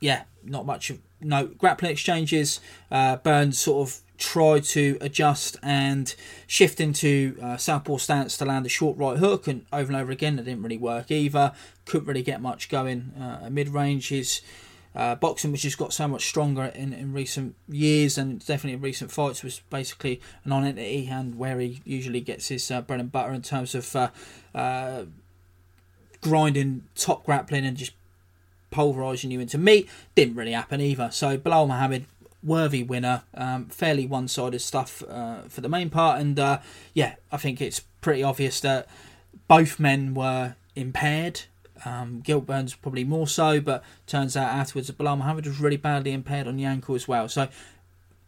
[0.00, 0.90] yeah, not much.
[0.90, 2.60] Of, no grappling exchanges.
[2.90, 6.14] Uh, Burns sort of tried to adjust and
[6.46, 10.10] shift into uh, southpaw stance to land a short right hook, and over and over
[10.10, 11.52] again, it didn't really work either.
[11.84, 14.08] Couldn't really get much going uh, mid range.
[14.08, 14.40] His
[14.94, 18.80] uh, boxing, which has got so much stronger in, in recent years and definitely in
[18.80, 23.12] recent fights, was basically a non-entity, and where he usually gets his uh, bread and
[23.12, 24.10] butter in terms of uh,
[24.54, 25.04] uh,
[26.20, 27.92] grinding top grappling and just
[28.70, 29.88] pulverising you into meat.
[30.14, 31.10] Didn't really happen either.
[31.10, 32.06] So Belal Muhammad
[32.42, 33.22] worthy winner.
[33.34, 36.20] Um, fairly one sided stuff uh, for the main part.
[36.20, 36.60] And uh,
[36.94, 38.88] yeah, I think it's pretty obvious that
[39.48, 41.42] both men were impaired.
[41.84, 45.76] Um, Gilbert Burns probably more so, but turns out afterwards that Belal Muhammad was really
[45.78, 47.28] badly impaired on the ankle as well.
[47.28, 47.48] So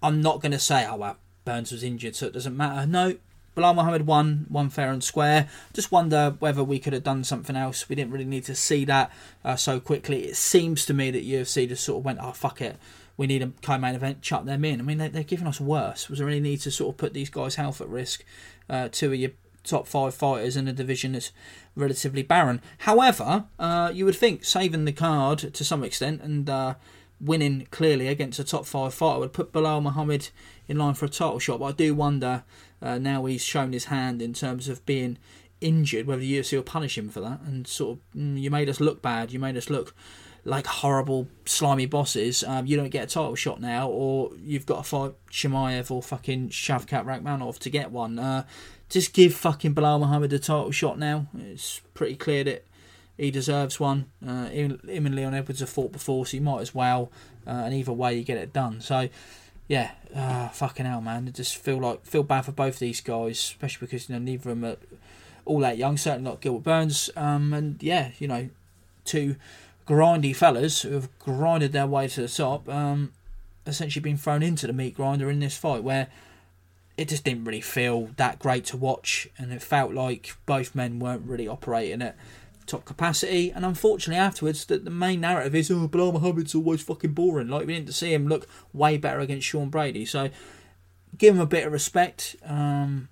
[0.02, 2.86] I'm not going to say, oh, well, Burns was injured, so it doesn't matter.
[2.86, 3.16] No,
[3.56, 5.48] Belal Muhammad won, won fair and square.
[5.72, 7.88] Just wonder whether we could have done something else.
[7.88, 9.12] We didn't really need to see that
[9.44, 10.24] uh, so quickly.
[10.24, 12.76] It seems to me that UFC just sort of went, oh, fuck it
[13.16, 14.80] we need a co-main event, chuck them in.
[14.80, 16.08] I mean, they, they're giving us worse.
[16.08, 18.24] Was there any need to sort of put these guys' health at risk?
[18.68, 19.30] Uh, two of your
[19.64, 21.32] top five fighters in a division that's
[21.76, 22.60] relatively barren.
[22.78, 26.74] However, uh, you would think saving the card to some extent and uh,
[27.22, 30.28] winning clearly against a top five fighter would put Belal Muhammad
[30.68, 31.60] in line for a title shot.
[31.60, 32.44] But I do wonder
[32.80, 35.18] uh, now he's shown his hand in terms of being
[35.60, 37.40] injured, whether the UFC will punish him for that.
[37.42, 39.32] And sort of, mm, you made us look bad.
[39.32, 39.94] You made us look
[40.44, 44.78] like horrible, slimy bosses, um, you don't get a title shot now, or you've got
[44.78, 48.18] to fight Chimaev or fucking Shavkat Rakhmonov to get one.
[48.18, 48.44] Uh,
[48.88, 51.28] just give fucking Belal Muhammad a title shot now.
[51.38, 52.66] It's pretty clear that
[53.16, 54.06] he deserves one.
[54.26, 57.10] Uh, him, and Leon Edwards have fought before, so you might as well.
[57.46, 58.80] Uh, and either way, you get it done.
[58.80, 59.08] So,
[59.68, 61.26] yeah, uh, fucking hell, man.
[61.28, 64.50] I just feel like feel bad for both these guys, especially because you know neither
[64.50, 64.76] of them are
[65.44, 65.96] all that young.
[65.96, 67.10] Certainly not Gilbert Burns.
[67.16, 68.48] Um, and yeah, you know,
[69.04, 69.36] two
[69.86, 73.12] grindy fellas who have grinded their way to the top, um,
[73.66, 76.08] essentially been thrown into the meat grinder in this fight where
[76.96, 80.98] it just didn't really feel that great to watch and it felt like both men
[80.98, 82.16] weren't really operating at
[82.66, 87.12] top capacity and unfortunately afterwards the, the main narrative is oh Belal Muhammad's always fucking
[87.12, 90.30] boring like we didn't see him look way better against Sean Brady so
[91.18, 93.08] give him a bit of respect um,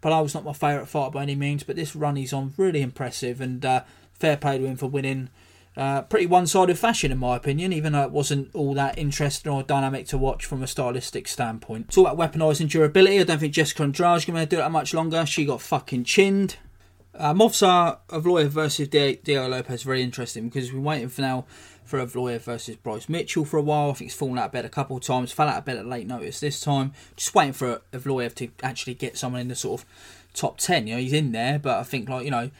[0.00, 3.40] Belal's not my favourite fighter by any means but this run he's on really impressive
[3.40, 5.30] and uh, fair play to him for winning
[5.76, 9.62] uh, pretty one-sided fashion in my opinion, even though it wasn't all that interesting or
[9.62, 11.90] dynamic to watch from a stylistic standpoint.
[11.90, 13.20] Talk about weaponising durability.
[13.20, 15.24] I don't think Jessica Andrade is going to do that much longer.
[15.24, 16.56] She got fucking chinned.
[17.14, 21.44] Uh, Movsar Evloev versus Diego Lopes very interesting because been waiting for now
[21.84, 23.90] for Evloev versus Bryce Mitchell for a while.
[23.90, 25.76] I think he's fallen out of bed a couple of times, fell out of bed
[25.76, 26.92] at late notice this time.
[27.16, 29.86] Just waiting for Evloev to actually get someone in the sort of
[30.32, 30.86] top 10.
[30.86, 32.50] You know, he's in there, but I think, like, you know,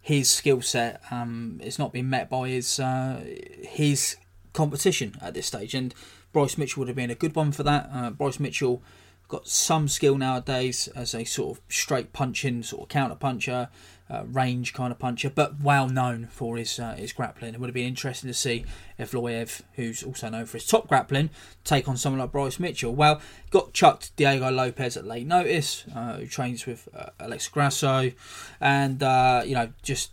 [0.00, 3.24] his skill set um, is not being met by his uh,
[3.62, 4.16] his
[4.52, 5.74] competition at this stage.
[5.74, 5.92] And
[6.32, 7.90] Bryce Mitchell would have been a good one for that.
[7.92, 8.82] Uh, Bryce Mitchell
[9.28, 13.68] got some skill nowadays as a sort of straight punching sort of counter puncher
[14.08, 17.54] uh, range kind of puncher, but well known for his uh, his grappling.
[17.54, 18.64] It would have been interesting to see
[18.98, 21.30] if Evloev, who's also known for his top grappling,
[21.64, 22.94] take on someone like Bryce Mitchell.
[22.94, 28.12] Well, got chucked Diego Lopes at late notice, uh, who trains with uh, Alex Grasso,
[28.60, 30.12] and uh, you know just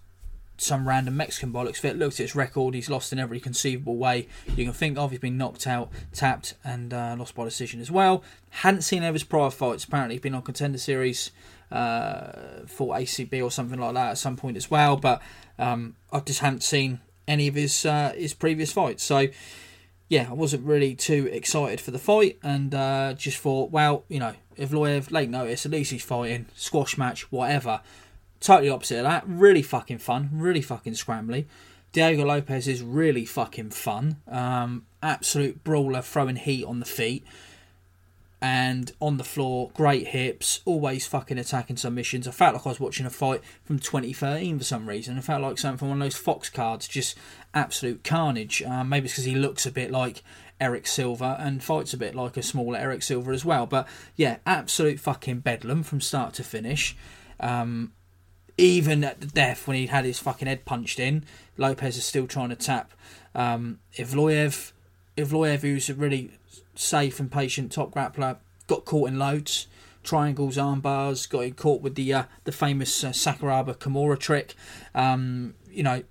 [0.57, 1.97] some random Mexican bollocks fit.
[1.97, 5.11] Looked at his record, he's lost in every conceivable way you can think of.
[5.11, 8.23] He's been knocked out, tapped, and uh, lost by decision as well.
[8.49, 9.83] Hadn't seen any of his prior fights.
[9.83, 11.31] Apparently, he's been on contender series
[11.73, 14.95] uh, for ACB or something like that at some point as well.
[14.95, 15.21] But
[15.57, 19.03] um, I just hadn't seen any of his uh, his previous fights.
[19.03, 19.27] So
[20.07, 24.19] yeah, I wasn't really too excited for the fight, and uh, just thought, well, you
[24.19, 27.81] know, if Evloev late notice, at least he's fighting squash match, whatever.
[28.39, 29.23] Totally opposite of that.
[29.25, 30.29] Really fucking fun.
[30.33, 31.45] Really fucking scrambly.
[31.93, 34.17] Diego Lopes is really fucking fun.
[34.27, 37.25] Um, absolute brawler, throwing heat on the feet
[38.43, 42.27] and on the floor, great hips, always fucking attacking submissions.
[42.27, 45.17] I felt like I was watching a fight from 2013 for some reason.
[45.17, 47.17] I felt like something from one of those Fox cards, just
[47.53, 48.61] absolute carnage.
[48.61, 50.23] Um, maybe it's because he looks a bit like
[50.59, 53.65] Erick Silva and fights a bit like a smaller Erick Silva as well.
[53.65, 56.97] But yeah, absolute fucking bedlam from start to finish.
[57.39, 57.93] Um,
[58.57, 61.23] even at the death when he had his fucking head punched in,
[61.55, 62.91] Lopes is still trying to tap
[63.33, 64.73] um, Evloev.
[65.15, 66.31] Evloev, who's a really
[66.75, 69.67] safe and patient top grappler, got caught in loads.
[70.03, 74.53] Triangles, arm bars, got caught with the uh, the famous uh, Sakuraba Kimura trick.
[74.93, 76.03] Um, you know,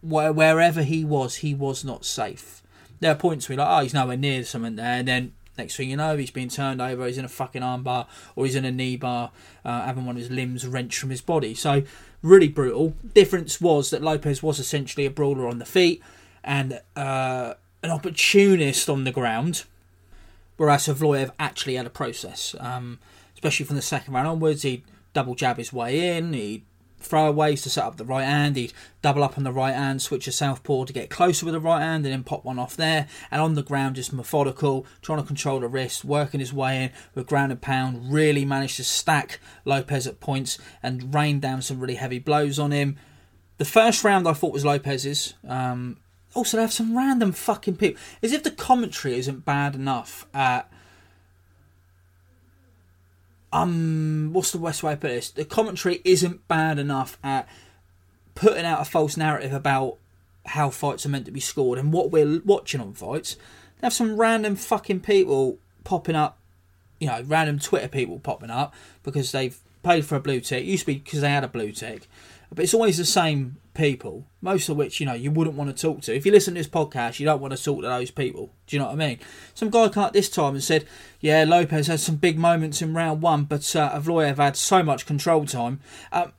[0.00, 2.62] where, wherever he was, he was not safe.
[3.00, 5.76] There are points where you're like, oh, he's nowhere near something there, and then next
[5.76, 8.64] thing you know, he's being turned over, he's in a fucking armbar, or he's in
[8.64, 9.30] a knee bar,
[9.64, 11.54] uh, having one of his limbs wrenched from his body.
[11.54, 11.82] So,
[12.22, 12.94] really brutal.
[13.14, 16.02] Difference was that Lopes was essentially a brawler on the feet
[16.42, 17.54] and uh,
[17.86, 19.64] an opportunist on the ground,
[20.56, 22.54] whereas Evloev actually had a process.
[22.58, 22.98] Um,
[23.34, 26.64] especially from the second round onwards, he'd double jab his way in, he'd
[27.02, 28.56] throwaways to set up the right hand.
[28.56, 28.72] He'd
[29.02, 31.80] double up on the right hand, switch to southpaw to get closer with the right
[31.80, 33.06] hand, and then pop one off there.
[33.30, 36.90] And on the ground, just methodical, trying to control the wrist, working his way in
[37.14, 38.12] with ground and pound.
[38.12, 42.72] Really managed to stack Lopes at points and rain down some really heavy blows on
[42.72, 42.96] him.
[43.58, 45.34] The first round I thought was Lopes's.
[45.46, 45.98] Um,
[46.36, 48.00] also, they have some random fucking people.
[48.22, 50.70] As if the commentary isn't bad enough at
[53.52, 55.30] um what's the best way to put this?
[55.30, 57.48] The commentary isn't bad enough at
[58.34, 59.96] putting out a false narrative about
[60.44, 63.36] how fights are meant to be scored and what we're watching on fights.
[63.80, 66.38] They have some random fucking people popping up,
[67.00, 70.64] you know, random Twitter people popping up because they've paid for a blue tick.
[70.64, 72.08] It used to be because they had a blue tick,
[72.54, 75.80] but it's always the same people, most of which you know you wouldn't want to
[75.80, 76.14] talk to.
[76.14, 78.52] If you listen to this podcast, you don't want to talk to those people.
[78.66, 79.18] Do you know what I mean?
[79.54, 80.86] Some guy came up this time and said,
[81.20, 85.46] "Yeah, Lopes had some big moments in round one, but uh, had so much control
[85.46, 85.80] time."
[86.12, 86.32] Um,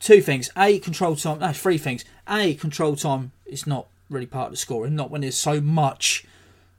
[0.00, 1.40] two things: a control time.
[1.40, 2.04] No, three things.
[2.28, 4.94] A control time is not really part of the scoring.
[4.94, 6.24] Not when there's so much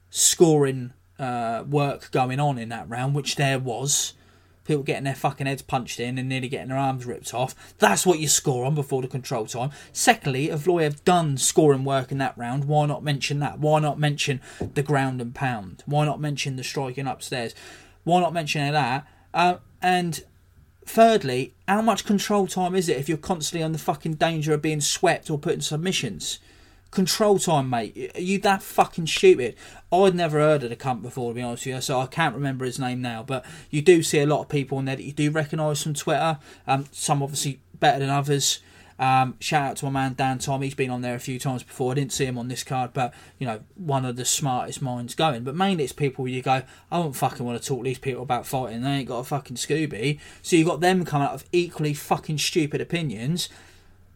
[0.10, 4.14] scoring uh, work going on in that round, which there was
[4.70, 7.74] people getting their fucking heads punched in and nearly getting their arms ripped off.
[7.80, 9.72] That's what you score on before the control time.
[9.92, 13.58] Secondly, if have done scoring work in that round, why not mention that?
[13.58, 15.84] Why not mention the ground and pound?
[15.88, 17.56] Why not mention the striking upstairs?
[18.04, 19.08] Why not mention that?
[19.34, 20.24] Uh, and
[20.86, 24.62] thirdly, how much control time is it if you're constantly on the fucking danger of
[24.62, 26.38] being swept or put in submissions?
[26.92, 28.12] Control time, mate.
[28.16, 29.56] Are you that fucking stupid?
[29.92, 32.34] I'd never heard of the cunt before, to be honest with you, so I can't
[32.34, 33.22] remember his name now.
[33.22, 35.94] But you do see a lot of people on there that you do recognise from
[35.94, 36.40] Twitter.
[36.66, 38.60] Um, some obviously better than others.
[39.00, 40.62] Um, shout out to my man Dan Tom.
[40.62, 41.94] He's been on there a few times before.
[41.94, 45.16] I didn't see him on this card, but you know, one of the smartest minds
[45.16, 45.44] going.
[45.44, 48.24] But mainly it's people you go, I don't fucking want to talk to these people
[48.24, 48.82] about fighting.
[48.82, 50.20] They ain't got a fucking Scooby.
[50.42, 53.48] So you've got them coming out of equally fucking stupid opinions.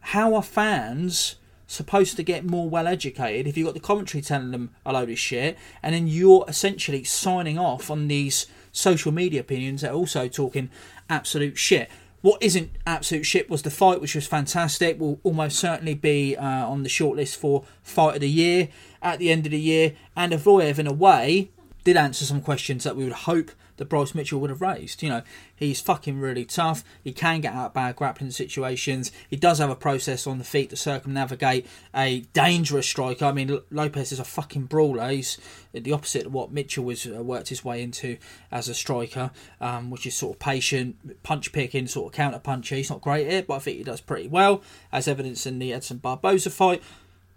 [0.00, 1.36] How are fans?
[1.66, 5.10] Supposed to get more well educated if you've got the commentary telling them a load
[5.10, 9.96] of shit and then you're essentially signing off on these social media opinions that are
[9.96, 10.70] also talking
[11.08, 11.90] absolute shit.
[12.20, 14.98] What isn't absolute shit was the fight, which was fantastic.
[14.98, 18.70] Will almost certainly be uh, on the shortlist for fight of the year
[19.02, 19.92] at the end of the year.
[20.16, 21.50] And Evloev, in a way,
[21.84, 25.02] did answer some questions that we would hope that Bryce Mitchell would have raised.
[25.02, 25.22] You know,
[25.54, 26.84] he's fucking really tough.
[27.02, 29.12] He can get out of bad grappling situations.
[29.28, 33.24] He does have a process on the feet to circumnavigate a dangerous striker.
[33.24, 35.08] I mean, Lopes is a fucking brawler.
[35.08, 35.38] He's
[35.72, 38.18] the opposite of what Mitchell was uh, worked his way into
[38.50, 42.76] as a striker, um, which is sort of patient, punch picking, sort of counter puncher.
[42.76, 45.58] He's not great at it, but I think he does pretty well, as evidenced in
[45.58, 46.82] the Edson Barboza fight.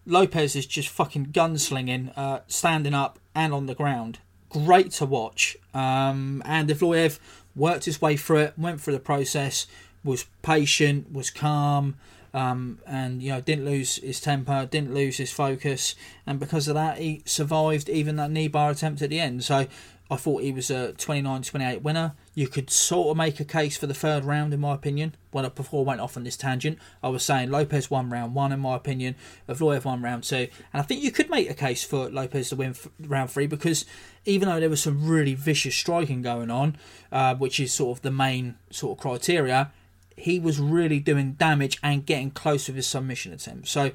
[0.05, 4.19] Lopes is just fucking gunslinging, uh, standing up and on the ground
[4.65, 5.57] great to watch.
[5.73, 7.19] Um, and Evloev
[7.55, 9.67] worked his way through it, went through the process,
[10.03, 11.95] was patient, was calm,
[12.33, 16.75] um, and you know didn't lose his temper, didn't lose his focus, and because of
[16.75, 19.43] that, he survived even that knee bar attempt at the end.
[19.43, 19.67] So
[20.09, 22.13] I thought he was a 29-28 winner.
[22.37, 25.15] You could sort of make a case for the third round, in my opinion.
[25.31, 28.59] When before went off on this tangent, I was saying Lopes won round one, in
[28.59, 29.15] my opinion.
[29.49, 32.55] Evloev won round two, and I think you could make a case for Lopes to
[32.55, 33.85] win round three because
[34.25, 36.77] even though there was some really vicious striking going on,
[37.11, 39.71] uh, which is sort of the main sort of criteria,
[40.15, 43.67] he was really doing damage and getting close with his submission attempt.
[43.67, 43.89] So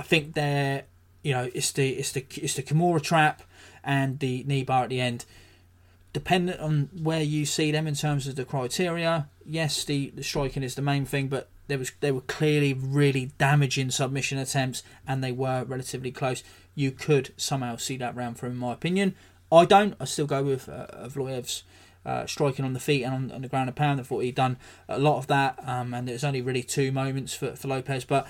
[0.00, 0.86] I think there,
[1.22, 3.42] you know, it's the it's the it's the Kimura trap
[3.84, 5.26] and the knee bar at the end
[6.14, 10.62] dependent on where you see them in terms of the criteria, yes, the, the striking
[10.62, 15.22] is the main thing, but there was they were clearly really damaging submission attempts, and
[15.22, 16.42] they were relatively close.
[16.74, 19.14] You could somehow see that round through, in my opinion.
[19.50, 19.94] I don't.
[19.98, 21.64] I still go with uh, Evloev's
[22.06, 24.00] uh, striking on the feet and on, on, the ground and pound.
[24.00, 24.56] I thought he'd done
[24.88, 28.04] a lot of that, um, and there's only really two moments for, for Lopes.
[28.04, 28.28] But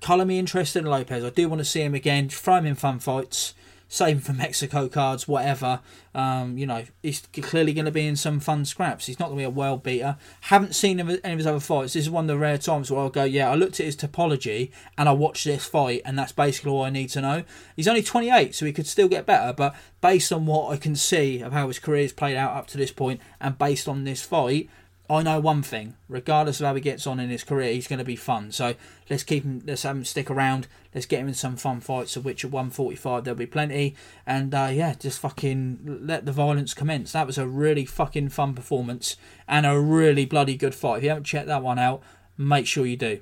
[0.00, 1.24] colour me interested in Lopes.
[1.24, 2.28] I do want to see him again.
[2.28, 3.54] Throw him in fun fights
[3.88, 5.80] save for Mexico cards, whatever.
[6.14, 9.06] Um, you know, he's clearly going to be in some fun scraps.
[9.06, 10.16] He's not going to be a world beater.
[10.42, 11.92] Haven't seen him any of his other fights.
[11.92, 13.96] This is one of the rare times where I'll go, yeah, I looked at his
[13.96, 17.44] Tapology and I watched this fight, and that's basically all I need to know.
[17.76, 20.96] He's only 28, so he could still get better, but based on what I can
[20.96, 24.22] see of how his career's played out up to this point, and based on this
[24.22, 24.68] fight,
[25.08, 27.98] I know one thing: regardless of how he gets on in his career, he's going
[27.98, 28.50] to be fun.
[28.52, 28.74] So
[29.08, 29.62] let's keep him.
[29.64, 30.66] Let's have him stick around.
[30.94, 33.94] Let's get him in some fun fights, of which at 145 there'll be plenty.
[34.26, 37.12] And uh, yeah, just fucking let the violence commence.
[37.12, 40.98] That was a really fucking fun performance and a really bloody good fight.
[40.98, 42.02] If you haven't checked that one out,
[42.36, 43.20] make sure you do.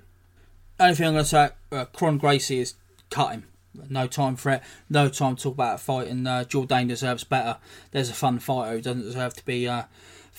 [0.80, 2.74] Only thing I'm going to say, uh, Kron Gracie is
[3.10, 3.44] cut him.
[3.88, 4.62] No time for it.
[4.88, 6.08] No time to talk about a fight.
[6.08, 7.58] And uh, Jourdain deserves better.
[7.90, 9.68] There's a fun fighter who doesn't deserve to be.
[9.68, 9.84] Uh,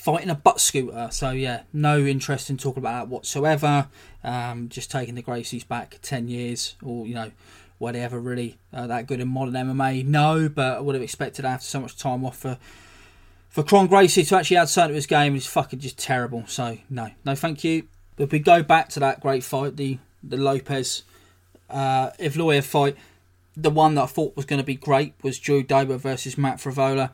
[0.06, 1.10] fighting a butt scooter.
[1.12, 3.88] So yeah, no interest in talking about that whatsoever.
[4.24, 7.32] Um, just taking the Gracies back ten years, or you know,
[7.80, 10.06] were they ever really uh, that good in modern MMA?
[10.06, 12.60] No, but I would have expected after so much time off for
[13.49, 16.43] for Kron Gracie to actually add something to his game is fucking just terrible.
[16.45, 17.88] So no, no, thank you.
[18.20, 21.01] If we go back to that great fight, the the Lopes
[21.68, 22.95] uh, Evloev fight,
[23.58, 26.58] the one that I thought was going to be great was Drew Dober versus Matt
[26.58, 27.10] Frevola,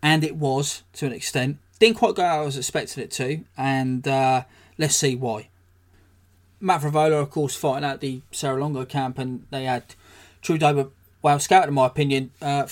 [0.00, 1.58] and it was to an extent.
[1.78, 4.44] Didn't quite go how I was expecting it to, and uh,
[4.78, 5.48] let's see why.
[6.58, 9.94] Matt Frevola, of course, fighting at the Serra-Longo camp, and they had
[10.42, 10.88] Dober
[11.22, 12.30] well scouted, in my opinion.
[12.40, 12.66] Uh,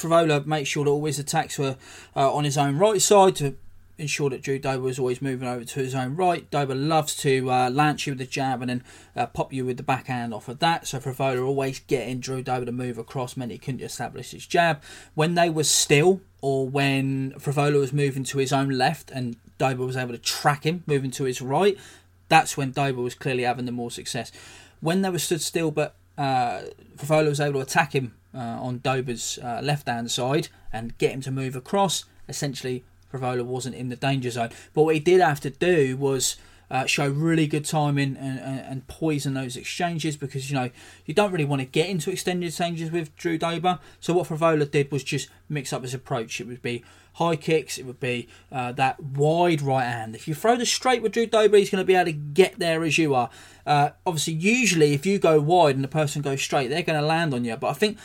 [0.46, 1.76] makes sure that all his attacks were
[2.16, 3.56] uh, on his own right side to
[3.98, 6.50] ensure that Drew Dober was always moving over to his own right.
[6.50, 8.84] Dober loves to uh, launch you with the jab and then
[9.14, 10.86] uh, pop you with the backhand off of that.
[10.86, 14.82] So Frevola always getting Drew Dober to move across meant he couldn't establish his jab.
[15.14, 19.86] When they were still, or when Frevola was moving to his own left and Dober
[19.86, 21.78] was able to track him moving to his right,
[22.28, 24.30] that's when Dober was clearly having the more success.
[24.80, 26.64] When they were stood still, but uh,
[27.08, 31.22] was able to attack him uh, on Dober's uh, left hand side and get him
[31.22, 34.50] to move across, essentially Frevola wasn't in the danger zone.
[34.74, 36.36] But what he did have to do was
[36.74, 40.70] uh, show really good timing and, and, and, poison those exchanges because you know
[41.06, 43.78] you don't really want to get into extended exchanges with Drew Dober.
[44.00, 46.40] So what Frevola did was just mix up his approach.
[46.40, 46.82] It would be
[47.14, 47.78] high kicks.
[47.78, 50.16] It would be uh, that wide right hand.
[50.16, 52.58] If you throw the straight with Drew Dober, he's going to be able to get
[52.58, 53.30] there as you are.
[53.64, 57.06] Uh, obviously, usually if you go wide and the person goes straight, they're going to
[57.06, 57.54] land on you.
[57.56, 57.98] But I think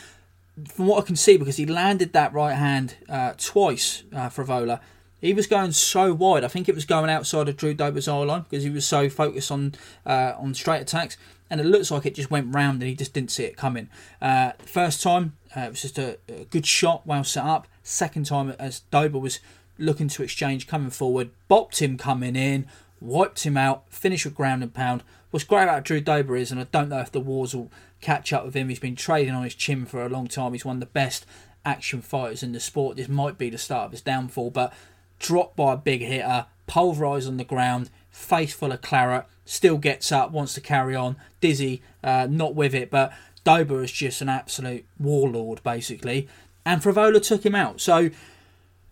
[0.68, 4.78] from what I can see, because he landed that right hand uh, twice, uh, Frevola
[5.20, 6.44] he was going so wide.
[6.44, 9.08] I think it was going outside of Drew Dober's eye line because he was so
[9.08, 9.74] focused on
[10.06, 11.16] uh, on straight attacks,
[11.50, 13.88] and it looks like it just went round and he just didn't see it coming.
[14.22, 17.66] Uh, first time, uh, it was just a, a, good shot, well set up.
[17.82, 19.40] Second time, as Dober was
[19.78, 22.66] looking to exchange, coming forward, bopped him coming in,
[23.00, 25.02] wiped him out, finished with ground and pound.
[25.30, 28.32] What's great about Drew Dober is, and I don't know if the wars will catch
[28.32, 28.68] up with him.
[28.68, 30.52] He's been trading on his chin for a long time.
[30.52, 31.26] He's one of the best
[31.64, 32.96] action fighters in the sport.
[32.96, 34.72] This might be the start of his downfall, but
[35.20, 40.10] dropped by a big hitter, pulverised on the ground, face full of claret, still gets
[40.10, 43.12] up, wants to carry on, dizzy, uh, not with it, but
[43.44, 46.28] Dober is just an absolute warlord, basically.
[46.66, 47.80] And Frevola took him out.
[47.80, 48.10] So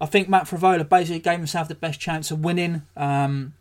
[0.00, 2.82] I think Matt Frevola basically gave himself the best chance of winning.
[2.96, 3.54] Um,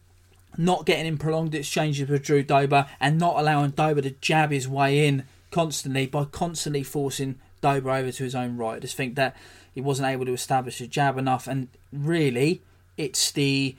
[0.58, 4.68] not getting in prolonged exchanges with Drew Dober and not allowing Dober to jab his
[4.68, 8.78] way in constantly by constantly forcing Dober over to his own right.
[8.78, 9.36] I just think that
[9.78, 12.64] he wasn't able to establish his jab enough, and really,
[12.98, 13.76] it's the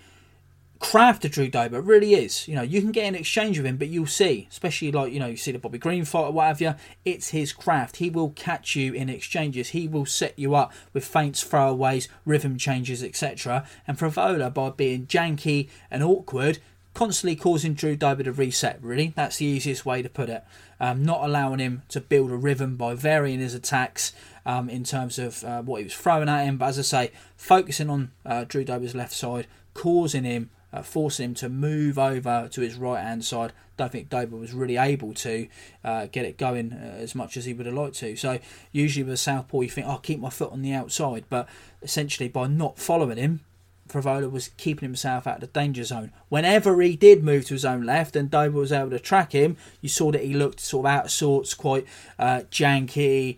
[0.79, 1.79] craft of Drew Dober.
[1.79, 2.47] It really is.
[2.47, 5.19] You know, you can get an exchange with him, but you'll see, especially like you
[5.19, 6.77] know, you see the Bobby Green fight or what have you.
[7.05, 7.97] It's his craft.
[7.97, 9.71] He will catch you in exchanges.
[9.71, 13.67] He will set you up with feints, throwaways, rhythm changes, etc.
[13.85, 16.61] And Frevola, by being janky and awkward,
[16.95, 18.79] constantly causing Drew Dober to reset.
[18.81, 20.45] Really, that's the easiest way to put it.
[20.81, 24.13] Um, not allowing him to build a rhythm by varying his attacks
[24.47, 26.57] um, in terms of uh, what he was throwing at him.
[26.57, 31.27] But as I say, focusing on uh, Drew Dober's left side, causing him, uh, forcing
[31.27, 33.53] him to move over to his right hand side.
[33.77, 35.49] Don't think Dober was really able to
[35.85, 38.17] uh, get it going uh, as much as he would have liked to.
[38.17, 38.39] So
[38.73, 41.49] usually with a southpaw, you think, "I'll oh, keep my foot on the outside," but
[41.83, 43.41] essentially by not following him,
[43.89, 46.13] Frevola was keeping himself out of the danger zone.
[46.29, 49.57] Whenever he did move to his own left and Dober was able to track him,
[49.81, 51.87] you saw that he looked sort of out of sorts, quite
[52.19, 53.37] uh, janky,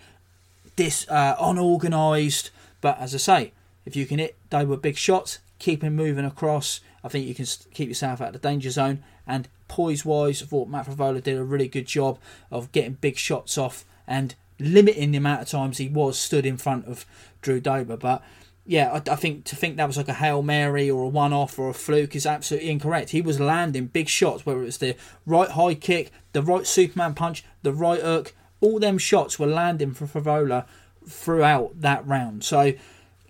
[0.76, 2.50] dis uh, unorganised.
[2.80, 3.52] But as I say,
[3.84, 7.46] if you can hit Dober big shots, keep him moving across, I think you can
[7.72, 9.02] keep yourself out of the danger zone.
[9.26, 12.18] And poise wise, I thought Matt Frevola did a really good job
[12.50, 16.56] of getting big shots off and limiting the amount of times he was stood in
[16.56, 17.06] front of
[17.40, 17.96] Drew Dober.
[17.96, 18.22] But
[18.66, 21.58] yeah, I, I, think to think that was like a hail mary or a one-off
[21.58, 23.10] or a fluke is absolutely incorrect.
[23.10, 24.96] He was landing big shots, whether it was the
[25.26, 28.34] right high kick, the right Superman punch, the right hook.
[28.60, 30.66] All them shots were landing for Frevola
[31.06, 32.44] throughout that round.
[32.44, 32.74] So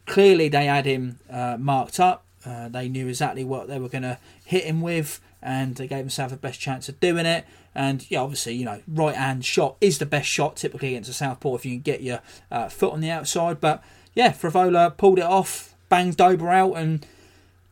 [0.06, 2.24] clearly they had him uh, marked up.
[2.44, 6.00] Uh, they knew exactly what they were going to hit him with, and they gave
[6.00, 7.44] themselves the best chance of doing it.
[7.74, 11.12] And yeah, obviously, you know, right hand shot is the best shot typically against a
[11.12, 12.20] southpaw if you can get your
[12.50, 13.60] uh, foot on the outside.
[13.60, 17.06] But yeah, Frevola pulled it off, banged Dober out, and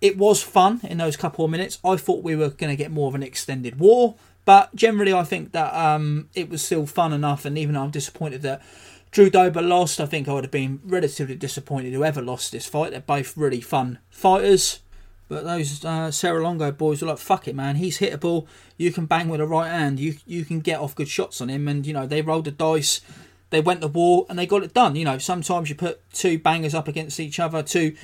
[0.00, 1.78] it was fun in those couple of minutes.
[1.84, 4.14] I thought we were going to get more of an extended war,
[4.44, 7.44] but generally, I think that um, it was still fun enough.
[7.44, 8.62] And even though I'm disappointed that
[9.10, 12.92] Drew Dober lost, I think I would have been relatively disappointed whoever lost this fight.
[12.92, 14.80] They're both really fun fighters.
[15.28, 17.76] But those uh, Serra-Longo boys were like, fuck it, man.
[17.76, 18.46] He's hittable.
[18.78, 20.00] You can bang with a right hand.
[20.00, 21.68] You you can get off good shots on him.
[21.68, 23.02] And, you know, they rolled the dice.
[23.50, 24.96] They went to war and they got it done.
[24.96, 27.94] You know, sometimes you put two bangers up against each other, two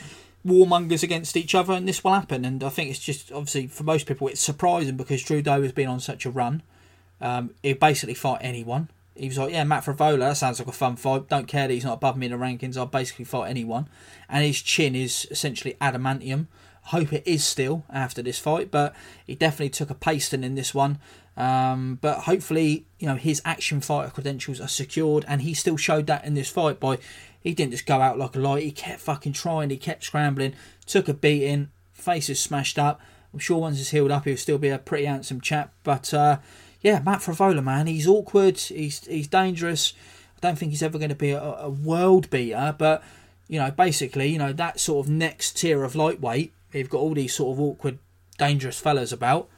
[0.47, 2.45] warmongers against each other, and this will happen.
[2.45, 5.73] And I think it's just, obviously, for most people, it's surprising because Drew Doe has
[5.73, 6.63] been on such a run.
[7.21, 8.89] Um, he'd basically fight anyone.
[9.15, 11.29] He was like, yeah, Matt Frevola, that sounds like a fun fight.
[11.29, 12.77] Don't care that he's not above me in the rankings.
[12.77, 13.89] I'll basically fight anyone.
[14.29, 16.49] And his chin is essentially adamantium
[16.87, 18.95] I hope it is still after this fight, but
[19.27, 20.99] he definitely took a pasting in this one.
[21.37, 26.07] Um, but hopefully, you know, his action fighter credentials are secured, and he still showed
[26.07, 26.99] that in this fight by
[27.41, 30.55] he didn't just go out like a light, he kept fucking trying, he kept scrambling,
[30.87, 33.01] took a beating, face is smashed up.
[33.33, 35.73] I'm sure once he's healed up, he'll still be a pretty handsome chap.
[35.83, 36.39] But uh,
[36.81, 39.93] yeah, Matt Frevola, man, he's awkward, he's he's dangerous.
[40.37, 43.03] I don't think he's ever going to be a, a world beater, but
[43.49, 47.15] you know, basically, you know, that sort of next tier of lightweight you've got all
[47.15, 47.99] these sort of awkward,
[48.39, 49.49] dangerous fellas about,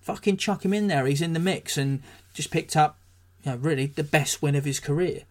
[0.00, 1.06] fucking chuck him in there.
[1.06, 2.02] He's in the mix and
[2.34, 2.98] just picked up,
[3.44, 5.22] you know, really the best win of his career.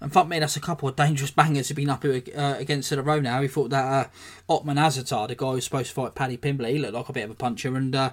[0.00, 3.02] And fuck me, that's a couple of dangerous bangers have been up against in a
[3.02, 3.40] row now.
[3.40, 4.10] He thought that
[4.48, 7.14] uh, Ottman Azaitar, the guy who's supposed to fight Paddy Pimblett, he looked like a
[7.14, 7.74] bit of a puncher.
[7.74, 8.10] And uh,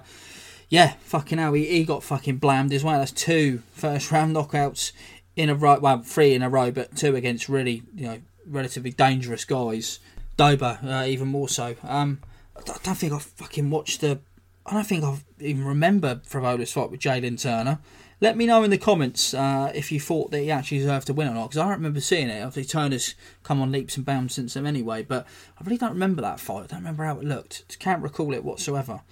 [0.70, 2.98] yeah, fucking hell, he, he got fucking blammed as well.
[2.98, 4.92] That's two first round knockouts
[5.36, 5.78] in a row.
[5.78, 9.98] Well, three in a row, but two against really, you know, relatively dangerous guys.
[10.36, 11.76] Dober, uh, even more so.
[11.84, 12.20] Um,
[12.56, 14.20] I don't think I've fucking watched the.
[14.66, 17.80] I don't think I've even remember Frevola's fight with Jalen Turner.
[18.20, 21.12] Let me know in the comments uh, if you thought that he actually deserved to
[21.12, 22.42] win or not, because I don't remember seeing it.
[22.42, 25.26] Obviously, Turner's come on leaps and bounds since then anyway, but
[25.58, 26.64] I really don't remember that fight.
[26.64, 27.78] I don't remember how it looked.
[27.78, 29.02] Can't recall it whatsoever.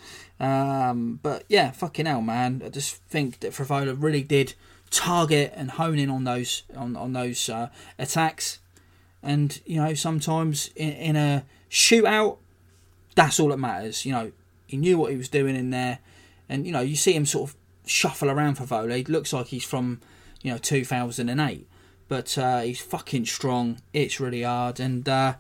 [0.41, 2.63] Um, but yeah, fucking hell, man.
[2.65, 4.55] I just think that Frevola really did
[4.91, 8.61] target and hone in on those on on those uh, attacks,
[9.23, 12.39] and you know sometimes in, in a shootout
[13.15, 14.07] that's all that matters.
[14.07, 14.33] You know,
[14.73, 15.99] he knew what he was doing in there,
[16.49, 17.57] and you know, you see him sort of
[17.87, 18.97] shuffle around Frevola.
[18.97, 20.01] He looks like he's from
[20.41, 21.69] you know 2008,
[22.09, 23.81] but uh, he's fucking strong.
[23.93, 25.35] It's really hard, and uh,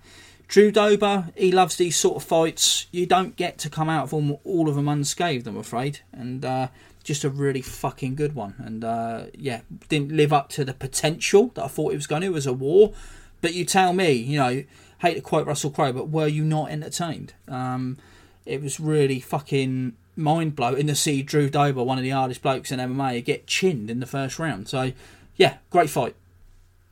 [0.48, 2.86] Drew Dober, he loves these sort of fights.
[2.92, 6.44] You don't get to come out of all, all of them unscathed, I'm afraid, and.
[6.44, 6.68] Uh,
[7.04, 11.50] just a really fucking good one, and uh, yeah, didn't live up to the potential
[11.54, 12.28] that I thought it was going to.
[12.28, 12.92] It was a war,
[13.40, 14.62] but you tell me, you know,
[15.02, 17.34] hate to quote Russell Crowe, but were you not entertained?
[17.48, 17.98] Um,
[18.46, 22.70] it was really fucking mind blowing to see Drew Dober, one of the hardest blokes
[22.70, 24.68] in MMA, get chinned in the first round.
[24.68, 24.92] So,
[25.36, 26.14] yeah, great fight.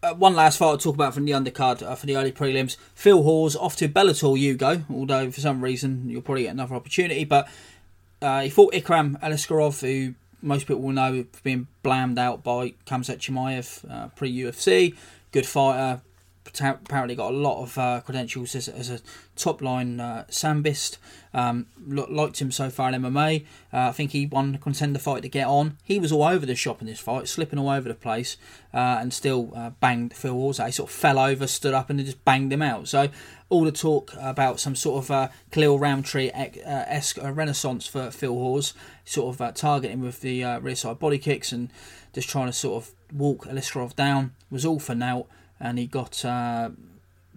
[0.03, 2.77] Uh, one last fight I'll talk about from the undercard uh, for the early prelims.
[2.95, 6.75] Phil Hawes off to Bellator you go, although for some reason you'll probably get another
[6.75, 7.25] opportunity.
[7.25, 7.49] But
[8.23, 12.75] uh, he fought Ikram Aliskerov, who most people will know for being blammed out by
[12.87, 14.97] Khamzat Chimaev uh, pre UFC.
[15.33, 16.01] Good fighter,
[16.47, 19.01] apparently got a lot of uh, credentials as, as, a
[19.37, 20.99] top line uh, Sambist.
[21.33, 23.45] Um, liked him so far in MMA.
[23.73, 25.77] Uh, I think he won the contender fight to get on.
[25.85, 28.37] He was all over the shop in this fight, slipping all over the place,
[28.75, 30.59] uh, and still uh, banged Phil Hawes.
[30.59, 32.89] He sort of fell over, stood up, and just banged him out.
[32.89, 33.09] So
[33.49, 38.75] all the talk about some sort of uh, Khalil Rountree esque renaissance for Phil Hawes,
[39.05, 41.71] sort of targeting with the rear side body kicks and
[42.13, 45.27] just trying to sort of walk Aliskerov down, was all for now
[45.61, 46.71] and he got uh,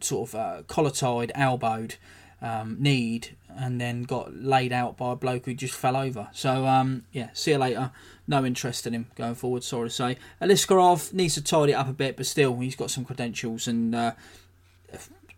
[0.01, 1.95] sort of uh, collar tied, elbowed,
[2.41, 6.29] um, kneed, and then got laid out by a bloke who just fell over.
[6.33, 7.91] So um, yeah, see you later.
[8.27, 9.63] No interest in him going forward.
[9.63, 10.17] Sorry to say.
[10.41, 13.93] Aliskerov needs to tidy it up a bit, but still he's got some credentials and.
[13.93, 14.11] Uh,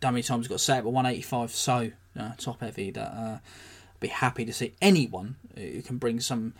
[0.02, 4.08] how many times got set, but 185 so uh, top heavy that uh, I'd be
[4.08, 6.54] happy to see anyone who can bring some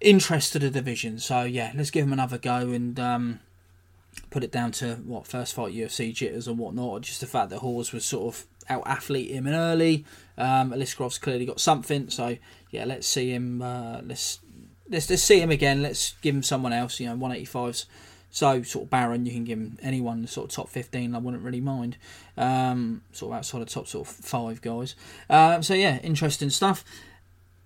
[0.00, 1.18] interest to the division.
[1.18, 3.40] So yeah, let's give him another go and um,
[4.30, 7.58] put it down to what first fight UFC jitters and whatnot, just the fact that
[7.58, 10.04] Hawes was sort of out athlete him and early.
[10.38, 10.72] Um,
[11.18, 12.36] clearly got something, so
[12.70, 13.60] yeah, let's see him.
[13.60, 14.40] Uh, let's
[14.88, 15.82] let's let's see him again.
[15.82, 17.00] Let's give him someone else.
[17.00, 17.86] You know, 185's
[18.30, 21.14] So sort of barren, you can give him anyone sort of top fifteen.
[21.14, 21.96] I wouldn't really mind.
[22.36, 24.94] Um, sort of outside of top sort of five guys.
[25.28, 26.84] Um, so yeah, interesting stuff.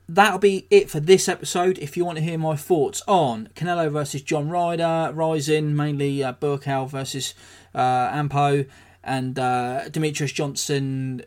[0.09, 1.79] That'll be it for this episode.
[1.79, 6.35] If you want to hear my thoughts on Canelo versus John Ryder, Rizin, mainly uh,
[6.35, 7.35] Buakaw versus
[7.75, 8.67] uh, Ampo,
[9.03, 11.25] and uh, Demetrious Johnson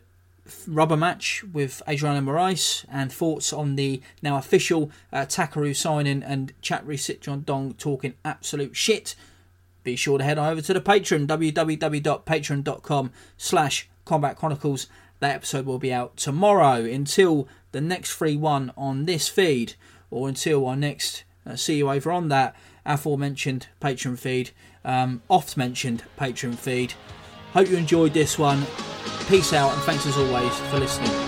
[0.66, 6.52] rubber match with Adriano Moraes and thoughts on the now official uh, Takeru signing and
[6.62, 9.14] Chatri Sitchin talking absolute shit.
[9.84, 14.86] Be sure to head over to the Patreon, www.patreon.com slash Combat Chronicles.
[15.20, 16.84] That episode will be out tomorrow.
[16.84, 19.74] Until the next free one on this feed,
[20.10, 22.54] or until our next uh, see you over on that
[22.84, 24.50] aforementioned Patreon feed,
[24.84, 26.94] um, oft mentioned Patreon feed.
[27.52, 28.66] Hope you enjoyed this one.
[29.28, 31.27] Peace out, and thanks as always for listening.